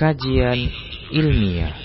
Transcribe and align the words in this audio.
kajian 0.00 0.56
ilmiah. 1.12 1.76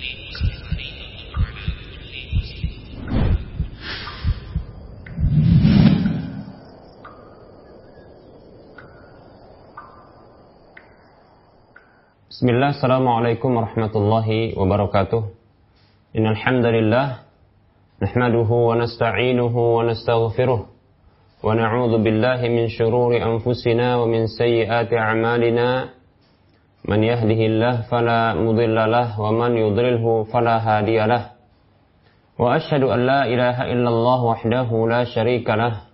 Bismillah, 12.31 12.71
Assalamualaikum 12.71 13.51
warahmatullahi 13.51 14.55
wabarakatuh. 14.55 15.27
Innal 16.15 16.39
hamdalillah 16.39 17.27
nahmaduhu 17.99 18.71
wa 18.71 18.79
nasta'inuhu 18.79 19.59
wa 19.59 19.91
nastaghfiruh 19.91 20.63
wa 20.63 21.51
na'udzu 21.51 21.99
billahi 21.99 22.47
min 22.47 22.71
shururi 22.71 23.19
anfusina 23.19 23.99
wa 23.99 24.07
min 24.07 24.31
sayyiati 24.31 24.95
a'malina. 24.95 25.91
Man 26.84 27.04
yahdihillah 27.04 27.92
fala 27.92 28.34
mudilla 28.34 28.88
lah 28.88 29.14
wa 29.20 29.30
man 29.32 29.52
yudlilhu 29.52 30.28
fala 30.32 30.58
hadiya 30.58 31.04
lah. 31.04 31.22
Wa 32.40 32.56
ashhadu 32.56 32.88
an 32.88 33.04
la 33.04 33.20
ilaha 33.28 33.68
illallah 33.68 34.20
wahdahu 34.24 34.88
la 34.88 35.04
syarika 35.04 35.60
lah. 35.60 35.92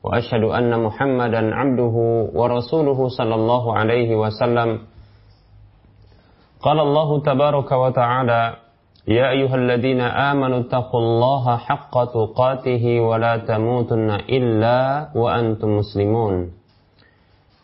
Wa 0.00 0.16
ashhadu 0.16 0.50
anna 0.56 0.80
Muhammadan 0.80 1.52
'abduhu 1.52 2.32
wa 2.32 2.48
rasuluhu 2.48 3.12
sallallahu 3.12 3.76
alaihi 3.76 4.16
wasallam. 4.16 4.88
قال 6.62 6.78
الله 6.78 7.10
تبارك 7.26 7.70
وتعالى 7.72 8.42
يا 9.08 9.30
أيها 9.34 9.56
الذين 9.56 10.00
آمنوا 10.00 10.60
اتقوا 10.70 11.00
الله 11.00 11.44
حق 11.56 11.94
تقاته 12.04 12.84
ولا 13.00 13.36
تموتن 13.36 14.10
إلا 14.30 14.78
وأنتم 15.10 15.68
مسلمون 15.82 16.34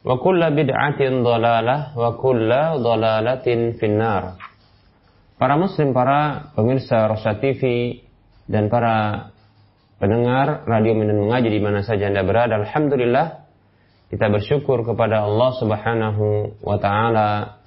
wa 0.00 0.16
kulla 0.16 0.48
bid'atin 0.52 1.20
dhalalah 1.20 1.92
wa 1.96 2.10
kulla 2.16 2.76
dhalalatin 2.80 3.76
finnar. 3.76 4.40
Para 5.40 5.56
muslim, 5.56 5.96
para 5.96 6.52
pemirsa 6.52 7.08
Rosa 7.08 7.40
TV 7.40 7.96
dan 8.44 8.68
para 8.68 9.28
pendengar 9.96 10.68
radio 10.68 10.92
Medan 10.92 11.20
Mengaji 11.20 11.48
di 11.48 11.60
mana 11.60 11.80
saja 11.80 12.08
Anda 12.08 12.24
berada, 12.24 12.60
alhamdulillah 12.60 13.40
kita 14.10 14.26
bersyukur 14.26 14.82
kepada 14.82 15.22
Allah 15.24 15.50
Subhanahu 15.56 16.58
wa 16.60 16.76
taala 16.82 17.60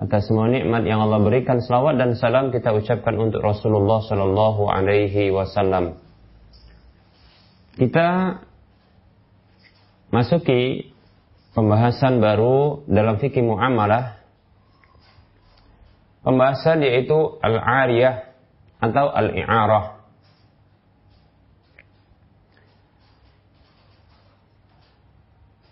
atas 0.00 0.28
semua 0.28 0.48
nikmat 0.48 0.84
yang 0.84 1.00
Allah 1.00 1.20
berikan. 1.24 1.60
Selawat 1.60 1.96
dan 1.96 2.16
salam 2.16 2.52
kita 2.52 2.72
ucapkan 2.72 3.16
untuk 3.16 3.40
Rasulullah 3.40 4.04
sallallahu 4.04 4.68
alaihi 4.68 5.32
wasallam. 5.32 5.96
Kita 7.80 8.38
masuki 10.12 10.89
pembahasan 11.54 12.22
baru 12.22 12.86
dalam 12.86 13.18
fikih 13.18 13.42
muamalah. 13.42 14.18
Pembahasan 16.20 16.84
yaitu 16.84 17.40
al-ariyah 17.40 18.28
atau 18.80 19.08
al-i'arah. 19.08 20.00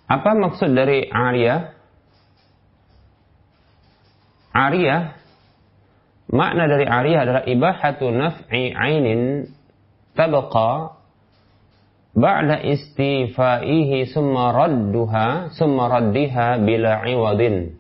Apa 0.09 0.31
maksud 0.33 0.73
dari 0.73 1.05
ariyah? 1.05 1.77
Ariyah 4.57 5.21
makna 6.33 6.65
dari 6.65 6.89
ariyah 6.89 7.21
adalah 7.29 7.43
ibahatu 7.45 8.09
naf'i 8.09 8.73
ainin 8.73 9.53
tabqa 10.17 10.98
ba'da 12.19 12.61
istifaihi 12.67 14.11
summa 14.11 14.51
radduha 14.51 15.55
summa 15.55 15.87
raddiha 15.87 16.59
bila 16.61 17.07
iwadin. 17.07 17.79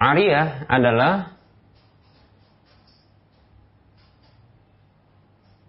Ariyah 0.00 0.64
adalah 0.68 1.36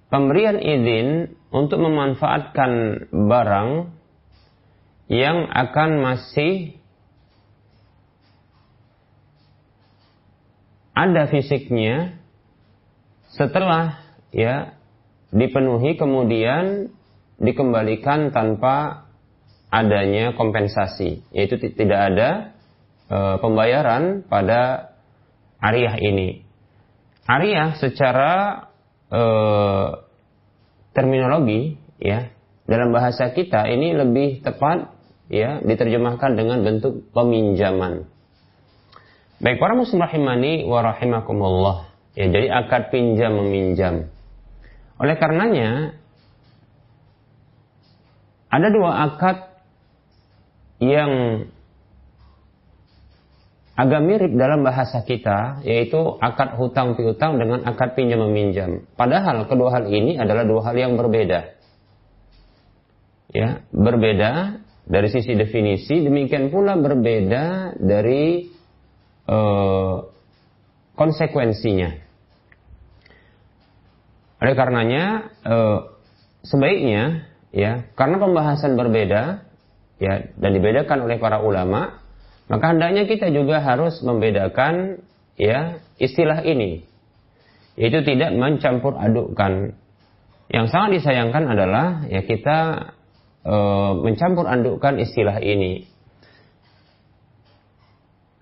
pemberian 0.07 0.59
izin 0.59 1.35
untuk 1.51 1.83
memanfaatkan 1.83 2.71
barang 3.11 3.91
yang 5.11 5.51
akan 5.51 5.89
masih 5.99 6.79
ada 10.95 11.27
fisiknya 11.27 12.15
setelah 13.35 13.99
ya 14.31 14.79
dipenuhi 15.31 15.95
kemudian 15.95 16.91
dikembalikan 17.41 18.29
tanpa 18.35 19.07
adanya 19.71 20.35
kompensasi 20.35 21.23
yaitu 21.31 21.57
tidak 21.57 22.11
ada 22.13 22.29
e, 23.07 23.17
pembayaran 23.39 24.27
pada 24.27 24.93
ariah 25.63 25.95
ini. 25.97 26.43
Ariah 27.25 27.79
secara 27.79 28.67
e, 29.07 29.23
terminologi 30.91 31.79
ya 31.97 32.27
dalam 32.67 32.91
bahasa 32.91 33.31
kita 33.31 33.71
ini 33.71 33.95
lebih 33.95 34.43
tepat 34.43 34.91
ya 35.31 35.63
diterjemahkan 35.63 36.35
dengan 36.35 36.67
bentuk 36.67 37.07
peminjaman. 37.15 38.05
Baik 39.41 39.57
para 39.57 39.73
muslim 39.73 40.03
rahimani 40.03 40.67
wa 40.67 40.85
rahimakumullah. 40.85 41.89
Ya 42.13 42.27
jadi 42.27 42.51
akad 42.51 42.91
pinjam 42.91 43.39
meminjam. 43.39 44.11
Oleh 45.01 45.17
karenanya 45.17 45.97
ada 48.53 48.67
dua 48.69 48.91
akad 49.09 49.37
yang 50.77 51.45
agak 53.73 54.01
mirip 54.05 54.31
dalam 54.37 54.61
bahasa 54.61 55.01
kita, 55.01 55.65
yaitu 55.65 55.97
akad 56.21 56.53
hutang 56.53 56.93
piutang 56.93 57.41
dengan 57.41 57.65
akad 57.65 57.97
pinjam 57.97 58.21
meminjam. 58.29 58.85
Padahal 58.93 59.49
kedua 59.49 59.73
hal 59.73 59.89
ini 59.89 60.21
adalah 60.21 60.45
dua 60.45 60.61
hal 60.69 60.75
yang 60.77 60.93
berbeda. 60.93 61.57
Ya, 63.31 63.63
berbeda 63.73 64.61
dari 64.85 65.07
sisi 65.09 65.33
definisi, 65.33 66.03
demikian 66.03 66.51
pula 66.53 66.77
berbeda 66.77 67.73
dari 67.79 68.51
uh, 69.31 70.03
konsekuensinya. 70.99 72.10
Oleh 74.41 74.57
karenanya, 74.57 75.29
uh, 75.45 76.01
sebaiknya 76.41 77.29
ya, 77.53 77.85
karena 77.93 78.17
pembahasan 78.17 78.73
berbeda, 78.73 79.45
ya, 80.01 80.13
dan 80.33 80.51
dibedakan 80.57 81.05
oleh 81.05 81.21
para 81.21 81.45
ulama, 81.45 82.01
maka 82.49 82.73
hendaknya 82.73 83.05
kita 83.05 83.29
juga 83.29 83.61
harus 83.61 84.01
membedakan 84.01 84.99
ya 85.37 85.79
istilah 86.01 86.41
ini. 86.43 86.83
Yaitu 87.79 88.03
tidak 88.03 88.35
mencampur 88.35 88.97
adukkan. 88.99 89.77
Yang 90.51 90.65
sangat 90.67 90.99
disayangkan 90.99 91.47
adalah 91.47 92.03
ya 92.11 92.27
kita 92.27 92.91
e, 93.47 93.55
mencampur 94.03 94.43
adukkan 94.43 94.99
istilah 94.99 95.39
ini. 95.39 95.87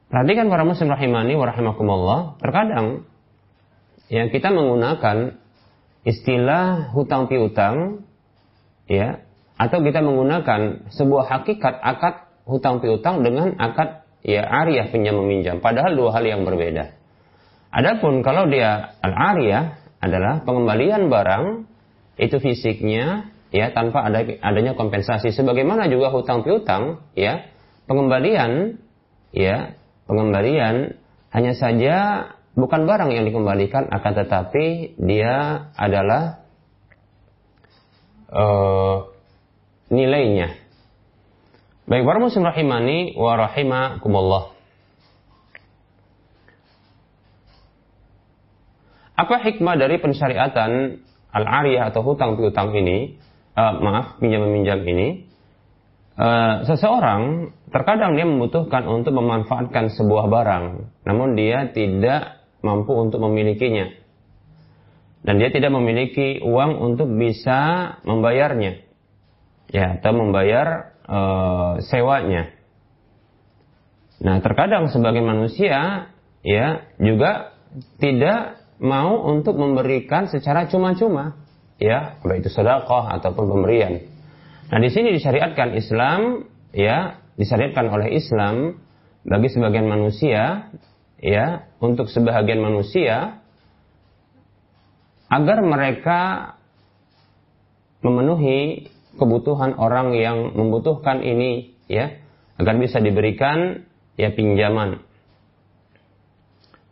Perhatikan 0.09 0.49
para 0.49 0.65
muslim 0.65 0.89
rahimani 0.89 1.37
wa 1.37 1.45
rahimakumullah, 1.45 2.41
terkadang 2.41 3.05
yang 4.09 4.33
kita 4.33 4.49
menggunakan 4.49 5.37
istilah 6.07 6.91
hutang 6.95 7.27
piutang 7.27 8.05
ya 8.87 9.23
atau 9.59 9.83
kita 9.83 9.99
menggunakan 9.99 10.91
sebuah 10.95 11.27
hakikat 11.27 11.83
akad 11.83 12.15
hutang 12.47 12.79
piutang 12.79 13.21
dengan 13.21 13.59
akad 13.59 14.07
ya 14.23 14.43
ariyah 14.43 14.89
pinjam 14.89 15.19
meminjam. 15.19 15.59
Padahal 15.59 15.93
dua 15.95 16.15
hal 16.15 16.23
yang 16.23 16.47
berbeda. 16.47 16.95
Adapun 17.69 18.25
kalau 18.25 18.49
dia 18.49 18.97
al-ariyah 19.03 19.77
adalah 20.01 20.41
pengembalian 20.41 21.11
barang 21.11 21.69
itu 22.17 22.39
fisiknya 22.41 23.29
ya 23.53 23.69
tanpa 23.75 24.09
ada 24.09 24.25
adanya 24.41 24.73
kompensasi 24.73 25.35
sebagaimana 25.35 25.85
juga 25.91 26.09
hutang 26.09 26.41
piutang 26.41 27.03
ya 27.13 27.45
pengembalian 27.85 28.81
ya 29.35 29.77
pengembalian 30.09 30.97
hanya 31.29 31.53
saja 31.53 31.97
bukan 32.57 32.85
barang 32.85 33.09
yang 33.13 33.25
dikembalikan 33.27 33.89
akan 33.89 34.13
tetapi 34.25 34.97
dia 34.97 35.67
adalah 35.77 36.45
uh, 38.31 39.09
nilainya 39.89 40.55
baik 41.89 42.05
para 42.05 42.19
muslim 42.21 42.45
rahimani 42.45 43.17
wa 43.17 43.33
rahimakumullah 43.37 44.59
Apa 49.19 49.43
hikmah 49.43 49.75
dari 49.75 49.99
pensyariatan 49.99 51.03
al-ariyah 51.35 51.91
atau 51.91 52.07
hutang 52.07 52.39
piutang 52.39 52.71
ini? 52.71 53.19
Uh, 53.51 53.75
maaf, 53.83 54.15
pinjam 54.23 54.47
meminjam 54.47 54.79
ini. 54.87 55.27
Uh, 56.15 56.63
seseorang 56.63 57.51
terkadang 57.67 58.15
dia 58.15 58.23
membutuhkan 58.23 58.87
untuk 58.87 59.11
memanfaatkan 59.19 59.91
sebuah 59.91 60.31
barang, 60.31 60.65
namun 61.03 61.35
dia 61.35 61.67
tidak 61.75 62.38
mampu 62.61 62.91
untuk 62.95 63.19
memilikinya. 63.23 63.91
Dan 65.19 65.35
dia 65.39 65.51
tidak 65.51 65.75
memiliki 65.75 66.39
uang 66.39 66.79
untuk 66.79 67.11
bisa 67.11 67.95
membayarnya. 68.07 68.87
Ya, 69.69 70.01
atau 70.01 70.15
membayar 70.15 70.97
uh, 71.05 71.77
sewanya. 71.85 72.49
Nah, 74.19 74.41
terkadang 74.43 74.89
sebagai 74.91 75.21
manusia 75.21 76.11
ya 76.43 76.67
juga 76.97 77.55
tidak 78.01 78.59
mau 78.79 79.27
untuk 79.27 79.59
memberikan 79.59 80.31
secara 80.31 80.65
cuma-cuma, 80.71 81.35
ya, 81.77 82.17
baik 82.23 82.47
itu 82.47 82.51
sedekah 82.51 83.19
ataupun 83.19 83.45
pemberian. 83.45 84.07
Nah, 84.71 84.79
di 84.79 84.89
sini 84.89 85.11
disyariatkan 85.15 85.75
Islam, 85.75 86.47
ya, 86.71 87.19
disyariatkan 87.35 87.85
oleh 87.91 88.15
Islam 88.15 88.79
bagi 89.27 89.51
sebagian 89.51 89.87
manusia, 89.87 90.71
ya, 91.19 91.69
untuk 91.79 92.11
sebagian 92.11 92.59
manusia 92.59 93.39
agar 95.29 95.61
mereka 95.61 96.19
memenuhi 98.01 98.89
kebutuhan 99.19 99.75
orang 99.75 100.15
yang 100.15 100.55
membutuhkan 100.55 101.21
ini, 101.21 101.75
ya, 101.91 102.17
agar 102.55 102.75
bisa 102.79 102.99
diberikan 103.03 103.87
ya 104.19 104.31
pinjaman 104.31 105.03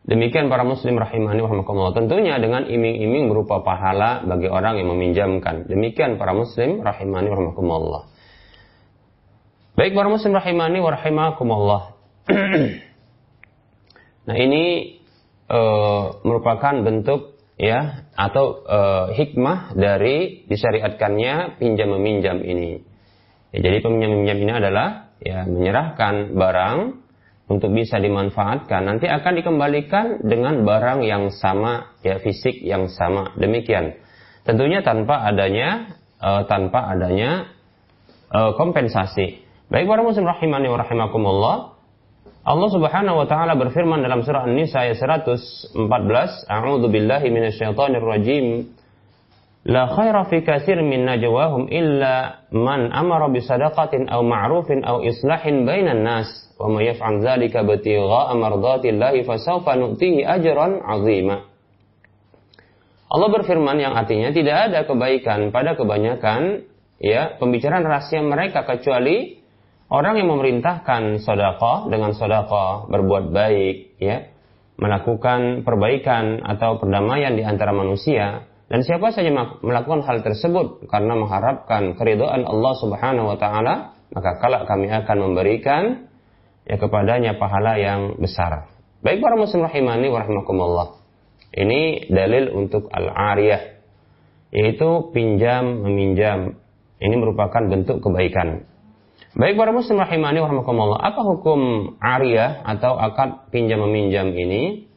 Demikian 0.08 0.48
para 0.48 0.64
muslim 0.64 0.96
rahimani 0.96 1.44
wa 1.44 1.92
Tentunya 1.92 2.40
dengan 2.40 2.64
iming-iming 2.64 3.28
berupa 3.28 3.60
pahala 3.60 4.24
bagi 4.24 4.48
orang 4.48 4.80
yang 4.80 4.88
meminjamkan. 4.96 5.68
Demikian 5.68 6.16
para 6.16 6.32
muslim 6.32 6.80
rahimani 6.80 7.28
wa 7.28 8.08
Baik 9.76 9.92
para 9.92 10.08
muslim 10.08 10.32
rahimani 10.32 10.80
wa 10.80 10.96
rahimakumullah. 10.96 11.82
nah 14.28 14.36
ini 14.36 14.98
uh, 15.48 16.20
merupakan 16.22 16.76
bentuk 16.84 17.40
ya 17.58 18.06
atau 18.14 18.62
uh, 18.64 19.06
hikmah 19.12 19.74
dari 19.74 20.46
disyariatkannya 20.46 21.58
pinjam 21.58 21.90
meminjam 21.98 22.44
ini. 22.46 22.86
Ya, 23.56 23.72
jadi 23.72 23.82
peminjam 23.82 24.12
meminjam 24.14 24.38
ini 24.44 24.54
adalah 24.54 24.88
ya 25.18 25.48
menyerahkan 25.50 26.38
barang 26.38 26.78
untuk 27.48 27.74
bisa 27.74 27.98
dimanfaatkan. 27.98 28.86
Nanti 28.86 29.10
akan 29.10 29.34
dikembalikan 29.42 30.06
dengan 30.22 30.68
barang 30.68 31.02
yang 31.02 31.34
sama 31.34 31.98
ya 32.06 32.22
fisik 32.22 32.62
yang 32.62 32.92
sama. 32.92 33.34
Demikian. 33.40 33.98
Tentunya 34.46 34.86
tanpa 34.86 35.28
adanya 35.28 35.98
uh, 36.22 36.46
tanpa 36.46 36.94
adanya 36.94 37.52
uh, 38.32 38.54
kompensasi. 38.56 39.44
Baik 39.68 39.84
para 39.90 40.00
muslim 40.00 40.24
rahimani 40.24 40.72
wa 40.72 40.80
rahimakumullah 40.80 41.56
Allah 42.48 42.72
Subhanahu 42.72 43.20
wa 43.20 43.28
taala 43.28 43.60
berfirman 43.60 44.00
dalam 44.00 44.24
surah 44.24 44.48
An-Nisa 44.48 44.88
ayat 44.88 45.04
114 45.04 45.76
A'udzu 46.48 46.88
billahi 46.88 47.28
minasyaitonir 47.28 48.00
rajim 48.00 48.72
La 49.68 49.92
khaira 49.92 50.24
fi 50.32 50.48
katsir 50.48 50.80
min 50.80 51.04
najwahum 51.04 51.68
illa 51.68 52.48
man 52.56 52.88
amara 52.96 53.28
bi 53.28 53.44
sadaqatin 53.44 54.08
aw 54.08 54.24
ma'rufin 54.24 54.80
aw 54.80 55.04
islahin 55.04 55.68
bainan 55.68 56.08
nas 56.08 56.32
wa 56.56 56.72
may 56.72 56.88
yaf'al 56.88 57.20
dzalika 57.20 57.68
batigha'a 57.68 58.32
mardatillahi 58.32 59.28
fasawfa 59.28 59.76
nu'tihi 59.76 60.24
ajran 60.24 60.80
'azima. 60.80 61.44
Allah 63.12 63.28
berfirman 63.28 63.76
yang 63.76 63.92
artinya 63.92 64.32
tidak 64.32 64.72
ada 64.72 64.88
kebaikan 64.88 65.52
pada 65.52 65.76
kebanyakan 65.76 66.64
ya 67.04 67.36
pembicaraan 67.36 67.84
rahasia 67.84 68.24
mereka 68.24 68.64
kecuali 68.64 69.37
orang 69.88 70.20
yang 70.20 70.30
memerintahkan 70.32 71.24
sedekah 71.24 71.88
dengan 71.92 72.12
sedekah 72.16 72.88
berbuat 72.92 73.32
baik 73.32 74.00
ya 74.00 74.32
melakukan 74.78 75.66
perbaikan 75.66 76.46
atau 76.46 76.78
perdamaian 76.78 77.34
di 77.34 77.42
antara 77.42 77.74
manusia 77.74 78.46
dan 78.68 78.84
siapa 78.84 79.16
saja 79.16 79.32
melakukan 79.64 80.04
hal 80.04 80.28
tersebut 80.28 80.92
karena 80.92 81.16
mengharapkan 81.16 81.96
keridhaan 81.96 82.44
Allah 82.44 82.74
Subhanahu 82.76 83.32
wa 83.32 83.38
taala, 83.40 83.96
maka 84.12 84.44
kalak 84.44 84.68
kami 84.68 84.92
akan 84.92 85.18
memberikan 85.24 85.84
ya 86.68 86.76
kepadanya 86.76 87.40
pahala 87.40 87.80
yang 87.80 88.20
besar. 88.20 88.68
Baik 89.00 89.24
para 89.24 89.40
muslim 89.40 89.64
rahimani 89.64 90.12
wa. 90.12 91.00
Ini 91.56 92.12
dalil 92.12 92.52
untuk 92.52 92.92
al-ariyah 92.92 93.80
yaitu 94.52 95.16
pinjam 95.16 95.88
meminjam. 95.88 96.60
Ini 97.00 97.16
merupakan 97.16 97.64
bentuk 97.72 98.04
kebaikan. 98.04 98.68
Baik 99.38 99.54
para 99.54 99.70
muslim 99.70 100.02
rahimani 100.02 100.42
wa 100.42 100.50
rahimakumullah, 100.50 100.98
apa 100.98 101.22
hukum 101.22 101.60
ariyah 102.02 102.66
atau 102.66 102.98
akad 102.98 103.54
pinjam 103.54 103.86
meminjam 103.86 104.34
ini? 104.34 104.90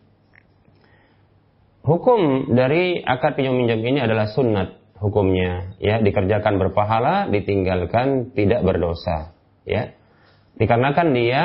Hukum 1.85 2.49
dari 2.49 3.05
akad 3.05 3.37
pinjam 3.37 3.53
minjam 3.61 3.85
ini 3.85 4.01
adalah 4.01 4.33
sunat 4.33 4.81
hukumnya, 4.97 5.77
ya 5.77 6.01
dikerjakan 6.01 6.57
berpahala, 6.57 7.29
ditinggalkan 7.29 8.33
tidak 8.33 8.65
berdosa, 8.65 9.37
ya. 9.69 9.93
Dikarenakan 10.57 11.13
dia 11.13 11.45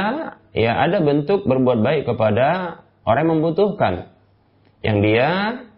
ya 0.56 0.72
ada 0.80 1.04
bentuk 1.04 1.44
berbuat 1.44 1.84
baik 1.84 2.08
kepada 2.08 2.80
orang 3.04 3.28
yang 3.28 3.32
membutuhkan, 3.44 4.16
yang 4.88 5.04
dia 5.04 5.28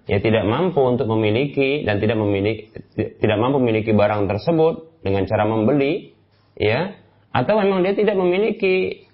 ya 0.06 0.22
tidak 0.22 0.46
mampu 0.46 0.86
untuk 0.86 1.10
memiliki 1.10 1.82
dan 1.82 1.98
tidak 1.98 2.22
memiliki 2.22 2.78
tidak 2.94 3.38
mampu 3.42 3.58
memiliki 3.58 3.90
barang 3.90 4.30
tersebut 4.30 5.02
dengan 5.02 5.26
cara 5.26 5.50
membeli, 5.50 6.14
ya, 6.54 7.07
atau 7.32 7.54
memang 7.60 7.84
dia 7.84 7.94
tidak 7.94 8.16
memiliki 8.16 9.08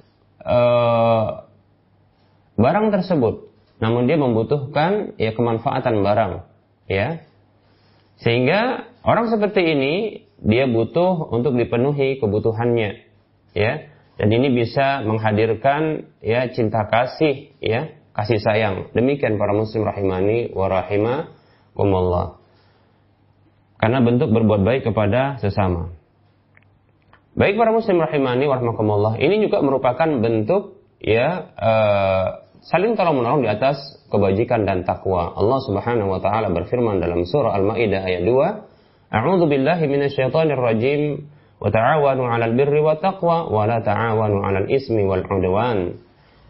uh, 0.43 1.45
barang 2.57 2.87
tersebut 2.93 3.53
namun 3.83 4.07
dia 4.07 4.15
membutuhkan 4.15 5.19
ya 5.19 5.35
kemanfaatan 5.35 6.07
barang, 6.07 6.33
ya. 6.87 7.19
Sehingga 8.23 8.87
orang 9.03 9.27
seperti 9.27 9.75
ini 9.75 9.93
dia 10.39 10.71
butuh 10.71 11.27
untuk 11.35 11.59
dipenuhi 11.59 12.15
kebutuhannya, 12.23 13.03
ya. 13.51 13.73
Dan 14.15 14.29
ini 14.31 14.55
bisa 14.55 15.03
menghadirkan 15.03 16.07
ya 16.23 16.47
cinta 16.55 16.87
kasih, 16.87 17.51
ya, 17.59 17.91
kasih 18.15 18.39
sayang. 18.39 18.87
Demikian 18.95 19.35
para 19.35 19.51
muslim 19.51 19.83
rahimani 19.83 20.55
wa 20.55 20.71
rahimakumullah. 20.71 22.39
Karena 23.83 23.99
bentuk 23.99 24.31
berbuat 24.31 24.63
baik 24.63 24.87
kepada 24.87 25.43
sesama. 25.43 25.91
Baik 27.33 27.57
para 27.57 27.73
muslim 27.73 27.97
rahimani 27.97 28.45
wa 28.45 28.61
rahimakumullah, 28.61 29.17
ini 29.17 29.41
juga 29.41 29.57
merupakan 29.65 30.05
bentuk 30.05 30.77
ya 31.01 31.49
uh, 31.57 32.45
saling 32.61 32.93
tolong 32.93 33.25
menolong 33.25 33.41
di 33.41 33.49
atas 33.49 34.05
kebajikan 34.13 34.69
dan 34.69 34.85
takwa. 34.85 35.33
Allah 35.33 35.57
Subhanahu 35.65 36.13
wa 36.13 36.21
taala 36.21 36.53
berfirman 36.53 37.01
dalam 37.01 37.25
surah 37.25 37.57
Al-Maidah 37.57 38.05
ayat 38.05 38.21
2, 38.29 39.17
A'udzu 39.17 39.49
billahi 39.49 39.81
minasyaitonir 39.89 40.61
rajim 40.61 41.25
wa 41.57 41.73
ta'awanu 41.73 42.21
'alal 42.21 42.53
birri 42.53 42.85
wa 42.85 43.01
taqwa 43.01 43.49
wa 43.49 43.65
la 43.65 43.81
ta'awanu 43.81 44.37
'alal 44.45 44.69
ismi 44.69 45.01
wal 45.01 45.25
'udwan. 45.25 45.97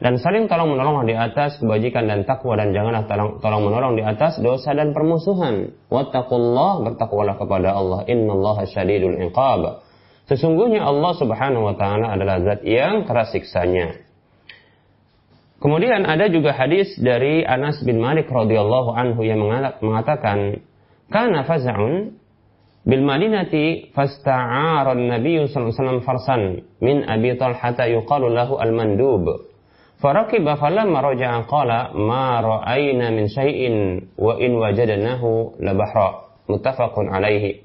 Dan 0.04 0.20
saling 0.20 0.52
tolong 0.52 0.76
menolong 0.76 1.08
di 1.08 1.16
atas 1.16 1.64
kebajikan 1.64 2.12
dan 2.12 2.28
takwa 2.28 2.60
dan 2.60 2.76
janganlah 2.76 3.08
tolong, 3.08 3.40
tolong 3.40 3.72
menolong 3.72 3.96
di 3.96 4.04
atas 4.04 4.36
dosa 4.44 4.76
dan 4.76 4.92
permusuhan. 4.92 5.72
Wattaqullah 5.88 6.84
bertakwalah 6.92 7.40
kepada 7.40 7.72
Allah. 7.72 8.04
Innallaha 8.12 8.68
syadidul 8.68 9.16
iqab. 9.32 9.93
Sesungguhnya 10.24 10.88
Allah 10.88 11.12
Subhanahu 11.20 11.68
wa 11.68 11.76
taala 11.76 12.16
adalah 12.16 12.40
zat 12.40 12.64
yang 12.64 13.04
keras 13.04 13.36
siksanya. 13.36 14.00
Kemudian 15.60 16.04
ada 16.04 16.28
juga 16.28 16.52
hadis 16.52 16.96
dari 17.00 17.44
Anas 17.48 17.80
bin 17.88 18.00
Malik 18.00 18.28
radhiyallahu 18.28 18.92
anhu 18.96 19.24
yang 19.24 19.40
mengatakan, 19.80 20.60
"Kana 21.08 21.48
faz'un 21.48 22.20
bil 22.84 23.04
Madinati 23.04 23.96
fasta'ara 23.96 24.92
an-nabiy 24.92 25.48
farsan 26.04 26.68
min 26.84 27.08
Abi 27.08 27.36
Talhah 27.40 27.80
yuqalu 27.88 28.28
lahu 28.32 28.60
al-mandub. 28.60 29.48
Farakiba 30.04 30.60
falamma 30.60 31.00
raja'a 31.00 31.48
qala 31.48 31.96
ma 31.96 32.44
ra'ayna 32.44 33.08
min 33.16 33.32
syai'in 33.32 33.76
wa 34.20 34.36
in 34.36 34.60
wajadnahu 34.60 35.64
la 35.64 35.72
bahra. 35.72 36.28
Muttafaqun 36.52 37.08
alaihi 37.08 37.64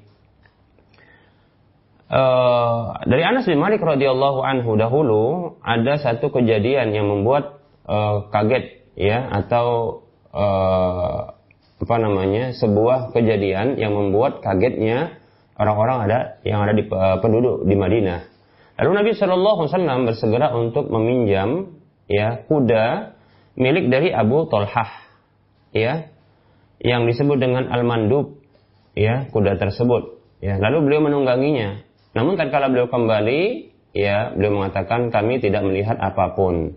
Uh, 2.09 2.97
dari 3.05 3.21
Anas 3.21 3.45
bin 3.45 3.61
Malik 3.61 3.85
radhiyallahu 3.85 4.41
anhu 4.41 4.73
dahulu 4.81 5.53
ada 5.61 6.01
satu 6.01 6.33
kejadian 6.33 6.89
yang 6.89 7.05
membuat 7.05 7.61
uh, 7.85 8.25
kaget 8.33 8.81
ya 8.97 9.29
atau 9.29 10.01
uh, 10.33 11.37
apa 11.77 11.95
namanya 12.01 12.57
sebuah 12.57 13.13
kejadian 13.13 13.77
yang 13.77 13.93
membuat 13.93 14.41
kagetnya 14.41 15.21
orang-orang 15.53 16.09
ada 16.09 16.19
yang 16.41 16.65
ada 16.65 16.73
di 16.73 16.89
uh, 16.89 17.21
penduduk 17.21 17.69
di 17.69 17.77
Madinah. 17.77 18.25
Lalu 18.81 18.91
Nabi 19.05 19.11
Shallallahu 19.13 19.57
Alaihi 19.61 19.71
Wasallam 19.77 19.99
bersegera 20.09 20.47
untuk 20.57 20.89
meminjam 20.89 21.77
ya 22.09 22.41
kuda 22.49 23.13
milik 23.53 23.85
dari 23.93 24.09
Abu 24.09 24.49
Tolhah 24.49 24.89
ya 25.77 26.09
yang 26.81 27.05
disebut 27.05 27.37
dengan 27.37 27.69
Al-Mandub 27.69 28.41
ya 28.97 29.29
kuda 29.29 29.61
tersebut 29.61 30.17
ya 30.41 30.57
lalu 30.57 30.89
beliau 30.89 31.05
menungganginya 31.05 31.85
namun 32.17 32.41
tatkala 32.41 32.73
beliau 32.73 32.89
kembali, 32.89 33.41
ya 33.93 34.33
beliau 34.33 34.61
mengatakan 34.61 35.13
kami 35.13 35.37
tidak 35.37 35.61
melihat 35.61 35.97
apa 36.01 36.33
pun. 36.33 36.73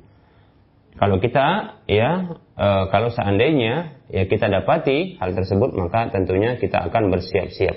Kalau 0.92 1.16
kita 1.24 1.80
ya 1.88 2.36
e, 2.52 2.68
kalau 2.92 3.08
seandainya 3.08 3.96
ya 4.12 4.28
kita 4.28 4.52
dapati 4.52 5.16
hal 5.16 5.32
tersebut 5.32 5.72
maka 5.72 6.12
tentunya 6.12 6.60
kita 6.60 6.84
akan 6.84 7.08
bersiap-siap. 7.08 7.76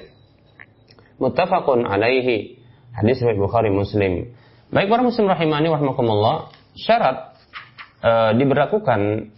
Muttafaqun 1.23 1.87
alaihi. 1.87 2.59
Hadis 2.91 3.23
riwayat 3.23 3.39
Bukhari 3.39 3.71
Muslim. 3.71 4.35
Baik 4.71 4.87
para 4.91 5.03
muslim 5.03 5.27
rahimani 5.31 5.71
warahmatullah, 5.71 6.51
syarat 6.75 7.39
e, 8.03 8.11
diberlakukan 8.35 9.31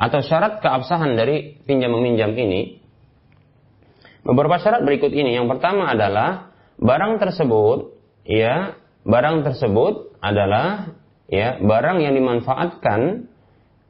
atau 0.00 0.20
syarat 0.24 0.64
keabsahan 0.64 1.12
dari 1.12 1.60
pinjam 1.68 1.92
meminjam 1.92 2.32
ini 2.32 2.80
beberapa 4.24 4.56
syarat 4.56 4.86
berikut 4.88 5.12
ini. 5.12 5.36
Yang 5.36 5.52
pertama 5.58 5.92
adalah 5.92 6.51
barang 6.78 7.20
tersebut 7.20 7.92
ya 8.24 8.78
barang 9.02 9.42
tersebut 9.42 10.14
adalah 10.22 10.94
ya 11.26 11.58
barang 11.58 11.98
yang 12.04 12.14
dimanfaatkan 12.14 13.26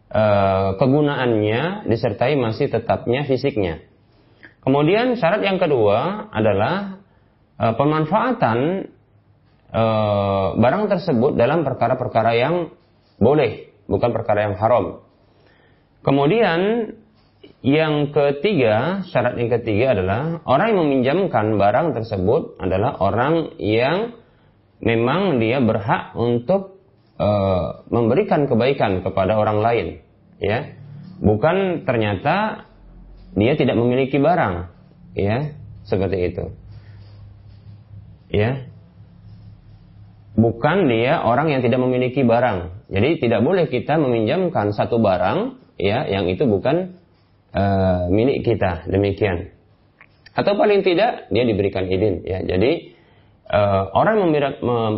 e, 0.08 0.24
kegunaannya 0.80 1.88
disertai 1.88 2.38
masih 2.38 2.72
tetapnya 2.72 3.28
fisiknya. 3.28 3.84
Kemudian 4.62 5.18
syarat 5.18 5.42
yang 5.42 5.58
kedua 5.58 6.30
adalah 6.32 7.02
e, 7.60 7.66
pemanfaatan 7.76 8.58
e, 9.68 9.84
barang 10.56 10.84
tersebut 10.88 11.36
dalam 11.36 11.66
perkara-perkara 11.66 12.32
yang 12.38 12.72
boleh, 13.20 13.74
bukan 13.90 14.10
perkara 14.14 14.48
yang 14.50 14.56
haram. 14.56 15.04
Kemudian 16.02 16.90
yang 17.62 18.10
ketiga, 18.10 19.06
syarat 19.06 19.38
yang 19.38 19.46
ketiga 19.46 19.94
adalah 19.94 20.42
orang 20.50 20.74
yang 20.74 20.80
meminjamkan 20.82 21.54
barang 21.62 21.94
tersebut 21.94 22.58
adalah 22.58 22.98
orang 22.98 23.54
yang 23.62 24.18
memang 24.82 25.38
dia 25.38 25.62
berhak 25.62 26.10
untuk 26.18 26.82
e, 27.22 27.28
memberikan 27.86 28.50
kebaikan 28.50 29.06
kepada 29.06 29.38
orang 29.38 29.62
lain, 29.62 29.86
ya. 30.42 30.74
Bukan 31.22 31.86
ternyata 31.86 32.66
dia 33.38 33.54
tidak 33.54 33.78
memiliki 33.78 34.18
barang, 34.18 34.66
ya, 35.14 35.54
seperti 35.86 36.18
itu. 36.34 36.44
Ya. 38.26 38.66
Bukan 40.34 40.90
dia 40.90 41.22
orang 41.22 41.54
yang 41.54 41.62
tidak 41.62 41.78
memiliki 41.78 42.26
barang. 42.26 42.90
Jadi 42.90 43.22
tidak 43.22 43.46
boleh 43.46 43.70
kita 43.70 44.02
meminjamkan 44.02 44.74
satu 44.74 44.98
barang 44.98 45.62
ya 45.76 46.08
yang 46.08 46.28
itu 46.28 46.44
bukan 46.48 47.01
uh, 47.52 48.08
milik 48.08 48.44
kita. 48.44 48.88
Demikian. 48.88 49.52
Atau 50.32 50.56
paling 50.56 50.80
tidak 50.80 51.28
dia 51.28 51.44
diberikan 51.44 51.88
izin 51.88 52.24
ya. 52.24 52.40
Jadi 52.40 52.96
uh, 53.52 53.92
orang 53.92 54.24
yang 54.24 54.30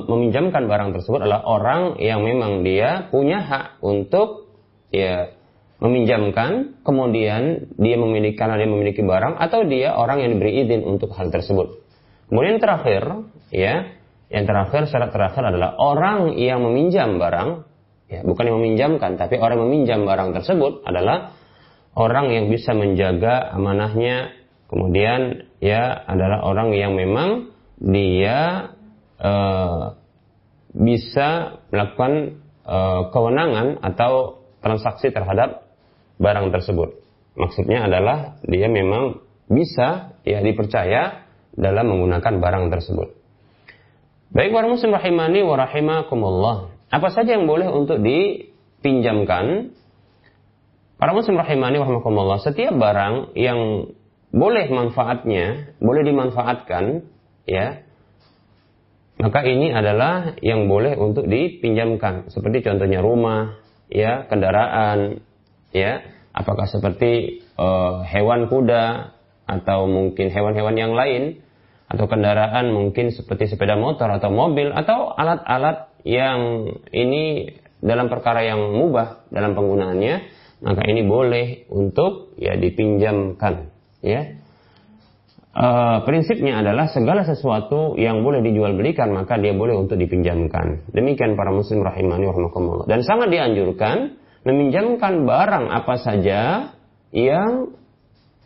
meminjamkan 0.06 0.70
barang 0.70 0.94
tersebut 0.94 1.26
adalah 1.26 1.42
orang 1.42 1.99
yang 1.99 2.23
memang 2.23 2.62
dia 2.62 3.11
punya 3.11 3.42
hak 3.42 3.82
untuk 3.82 4.50
ya 4.94 5.34
meminjamkan. 5.82 6.78
Kemudian 6.87 7.75
dia 7.75 7.96
memiliki 7.99 8.38
karena 8.38 8.54
dia 8.54 8.70
memiliki 8.70 9.02
barang 9.02 9.37
atau 9.42 9.66
dia 9.66 9.99
orang 9.99 10.23
yang 10.23 10.38
diberi 10.38 10.62
izin 10.62 10.87
untuk 10.87 11.11
hal 11.18 11.34
tersebut. 11.34 11.82
Kemudian 12.30 12.62
terakhir 12.62 13.26
ya 13.50 13.94
yang 14.32 14.44
terakhir 14.49 14.88
syarat 14.88 15.12
terakhir 15.12 15.42
adalah 15.46 15.76
orang 15.76 16.34
yang 16.34 16.64
meminjam 16.64 17.20
barang 17.20 17.62
ya 18.11 18.20
bukan 18.26 18.44
yang 18.50 18.56
meminjamkan 18.58 19.14
tapi 19.20 19.37
orang 19.38 19.61
yang 19.61 19.66
meminjam 19.68 19.99
barang 20.02 20.34
tersebut 20.34 20.82
adalah 20.82 21.37
orang 21.94 22.30
yang 22.34 22.46
bisa 22.50 22.74
menjaga 22.74 23.54
amanahnya, 23.54 24.34
kemudian 24.70 25.46
ya 25.62 25.94
adalah 26.06 26.42
orang 26.42 26.74
yang 26.74 26.98
memang 26.98 27.54
dia 27.78 28.70
uh, 29.18 29.94
bisa 30.74 31.58
melakukan 31.70 32.42
uh, 32.66 33.10
kewenangan 33.14 33.78
atau 33.82 34.42
transaksi 34.58 35.14
terhadap 35.14 35.70
barang 36.18 36.50
tersebut. 36.50 36.98
Maksudnya 37.34 37.86
adalah 37.86 38.38
dia 38.46 38.70
memang 38.70 39.22
bisa 39.50 40.14
ya 40.22 40.38
dipercaya 40.42 41.26
dalam 41.54 41.90
menggunakan 41.90 42.42
barang 42.42 42.64
tersebut. 42.70 43.08
Baik 44.34 44.50
para 44.50 44.66
muslim 44.66 44.90
rahimani. 44.90 45.46
Apa 46.90 47.08
saja 47.10 47.38
yang 47.38 47.46
boleh 47.46 47.70
untuk 47.70 48.02
dipinjamkan 48.02 49.74
Para 50.94 51.10
muslim 51.10 51.34
rahimani 51.34 51.82
rahmatullah, 51.82 52.38
setiap 52.38 52.74
barang 52.78 53.34
yang 53.34 53.90
boleh 54.30 54.66
manfaatnya, 54.70 55.74
boleh 55.82 56.02
dimanfaatkan, 56.06 57.06
ya, 57.46 57.82
maka 59.18 59.40
ini 59.46 59.70
adalah 59.74 60.38
yang 60.42 60.70
boleh 60.70 60.94
untuk 60.98 61.26
dipinjamkan. 61.26 62.30
Seperti 62.30 62.62
contohnya 62.62 63.02
rumah, 63.02 63.58
ya, 63.90 64.26
kendaraan, 64.30 65.22
ya, 65.74 66.02
apakah 66.34 66.66
seperti 66.66 67.42
uh, 67.58 68.02
hewan 68.06 68.50
kuda 68.50 69.14
atau 69.46 69.86
mungkin 69.86 70.30
hewan-hewan 70.34 70.74
yang 70.74 70.92
lain 70.94 71.42
atau 71.86 72.10
kendaraan 72.10 72.74
mungkin 72.74 73.14
seperti 73.14 73.54
sepeda 73.54 73.76
motor 73.78 74.08
atau 74.08 74.32
mobil 74.32 74.72
atau 74.72 75.12
alat-alat 75.14 75.94
yang 76.02 76.72
ini 76.90 77.54
dalam 77.84 78.08
perkara 78.08 78.40
yang 78.40 78.72
mubah 78.72 79.28
dalam 79.28 79.52
penggunaannya 79.52 80.43
maka 80.64 80.83
ini 80.88 81.04
boleh 81.04 81.68
untuk 81.68 82.33
ya 82.40 82.56
dipinjamkan 82.56 83.68
ya 84.00 84.35
e, 85.52 85.66
prinsipnya 86.09 86.64
adalah 86.64 86.88
segala 86.88 87.28
sesuatu 87.28 88.00
yang 88.00 88.25
boleh 88.25 88.40
dijual 88.40 88.73
belikan 88.73 89.12
maka 89.12 89.37
dia 89.37 89.52
boleh 89.52 89.76
untuk 89.76 90.00
dipinjamkan 90.00 90.88
demikian 90.90 91.37
para 91.37 91.52
muslim 91.52 91.85
rahimani 91.85 92.25
rahimakumullah 92.25 92.88
dan 92.88 93.04
sangat 93.04 93.28
dianjurkan 93.28 94.16
meminjamkan 94.44 95.25
barang 95.25 95.66
apa 95.73 95.94
saja 96.00 96.73
yang 97.14 97.73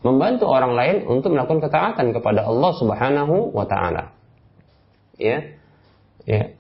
membantu 0.03 0.47
orang 0.47 0.73
lain 0.79 0.97
untuk 1.11 1.35
melakukan 1.35 1.65
ketaatan 1.67 2.15
kepada 2.15 2.47
Allah 2.47 2.73
Subhanahu 2.79 3.51
wa 3.51 3.67
taala. 3.67 4.15
Ya. 5.19 5.43
Ya. 6.23 6.55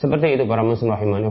Seperti 0.00 0.40
itu 0.40 0.48
para 0.48 0.64
muslim 0.64 0.96
rahimani. 0.96 1.28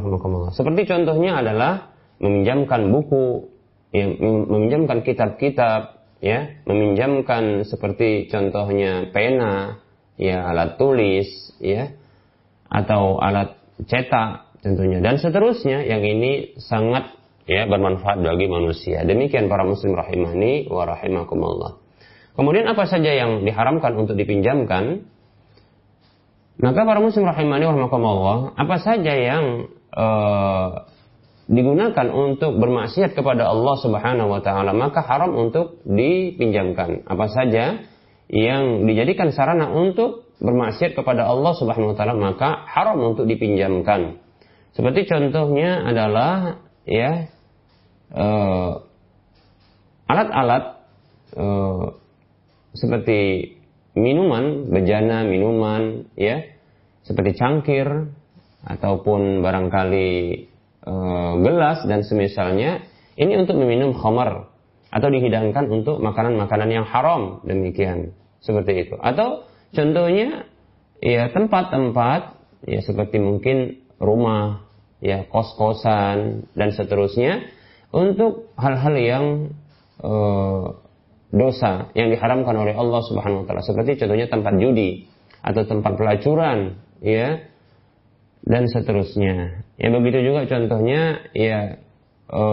Seperti 0.53 0.85
contohnya 0.85 1.41
adalah 1.41 1.89
meminjamkan 2.21 2.93
buku 2.93 3.49
ya, 3.93 4.05
meminjamkan 4.19 5.01
kitab-kitab, 5.05 6.01
ya, 6.21 6.61
meminjamkan 6.65 7.65
seperti 7.65 8.29
contohnya 8.29 9.09
pena, 9.13 9.81
ya, 10.19 10.45
alat 10.49 10.77
tulis, 10.77 11.29
ya, 11.61 11.93
atau 12.69 13.17
alat 13.17 13.57
cetak 13.87 14.49
tentunya 14.59 14.99
dan 14.99 15.15
seterusnya 15.15 15.87
yang 15.87 16.03
ini 16.03 16.59
sangat 16.59 17.15
ya 17.49 17.65
bermanfaat 17.65 18.21
bagi 18.21 18.45
manusia. 18.45 19.01
Demikian 19.07 19.49
para 19.49 19.65
muslim 19.65 19.97
rahimani 19.97 20.69
wa 20.69 20.85
rahimakumullah. 20.85 21.81
Kemudian 22.37 22.69
apa 22.69 22.85
saja 22.85 23.09
yang 23.09 23.43
diharamkan 23.43 23.97
untuk 23.97 24.15
dipinjamkan? 24.15 25.03
Maka 26.59 26.81
para 26.83 26.99
muslim 26.99 27.25
rahimani 27.25 27.63
wa 27.65 27.73
rahimakumullah, 27.73 28.37
apa 28.53 28.75
saja 28.83 29.13
yang 29.15 29.71
uh, 29.95 30.88
digunakan 31.49 32.07
untuk 32.13 32.61
bermaksiat 32.61 33.17
kepada 33.17 33.49
Allah 33.49 33.75
Subhanahu 33.81 34.29
wa 34.29 34.41
taala, 34.45 34.69
maka 34.71 35.01
haram 35.01 35.33
untuk 35.33 35.81
dipinjamkan. 35.81 37.09
Apa 37.09 37.25
saja 37.33 37.81
yang 38.29 38.85
dijadikan 38.85 39.33
sarana 39.33 39.73
untuk 39.73 40.29
bermaksiat 40.37 40.93
kepada 40.93 41.25
Allah 41.25 41.57
Subhanahu 41.57 41.91
wa 41.93 41.97
taala, 41.97 42.13
maka 42.13 42.69
haram 42.69 43.01
untuk 43.01 43.25
dipinjamkan. 43.25 44.21
Seperti 44.77 45.09
contohnya 45.09 45.81
adalah 45.89 46.61
ya 46.85 47.33
alat 48.13 48.85
alat-alat 50.09 50.63
uh, 51.37 51.97
seperti 52.77 53.53
minuman, 53.97 54.69
bejana 54.69 55.25
minuman, 55.25 56.09
ya, 56.13 56.45
seperti 57.05 57.37
cangkir 57.37 58.13
ataupun 58.65 59.41
barangkali 59.41 60.48
e, 60.89 60.93
gelas 61.45 61.85
dan 61.85 62.01
semisalnya, 62.01 62.81
ini 63.13 63.37
untuk 63.37 63.61
meminum 63.61 63.93
khamar 63.93 64.49
atau 64.89 65.07
dihidangkan 65.13 65.69
untuk 65.69 66.01
makanan-makanan 66.01 66.69
yang 66.73 66.85
haram 66.89 67.45
demikian 67.45 68.17
seperti 68.41 68.89
itu. 68.89 68.97
Atau 68.97 69.45
contohnya 69.69 70.49
ya 70.97 71.29
tempat-tempat 71.29 72.21
ya 72.65 72.81
seperti 72.81 73.21
mungkin 73.21 73.85
rumah, 74.01 74.65
ya 74.97 75.29
kos-kosan 75.29 76.49
dan 76.57 76.69
seterusnya 76.73 77.45
untuk 77.93 78.49
hal-hal 78.57 78.95
yang 78.97 79.25
e, 80.01 80.13
dosa 81.29 81.93
yang 81.93 82.09
diharamkan 82.09 82.57
oleh 82.57 82.73
Allah 82.73 83.05
Subhanahu 83.05 83.45
wa 83.45 83.45
taala 83.45 83.61
seperti 83.61 84.01
contohnya 84.01 84.25
tempat 84.25 84.57
judi 84.57 85.05
atau 85.45 85.61
tempat 85.63 85.93
pelacuran 85.95 86.81
ya 86.99 87.45
dan 88.43 88.65
seterusnya. 88.65 89.68
Ya 89.79 89.87
begitu 89.95 90.19
juga 90.27 90.43
contohnya 90.43 91.23
ya 91.31 91.79
e, 92.27 92.43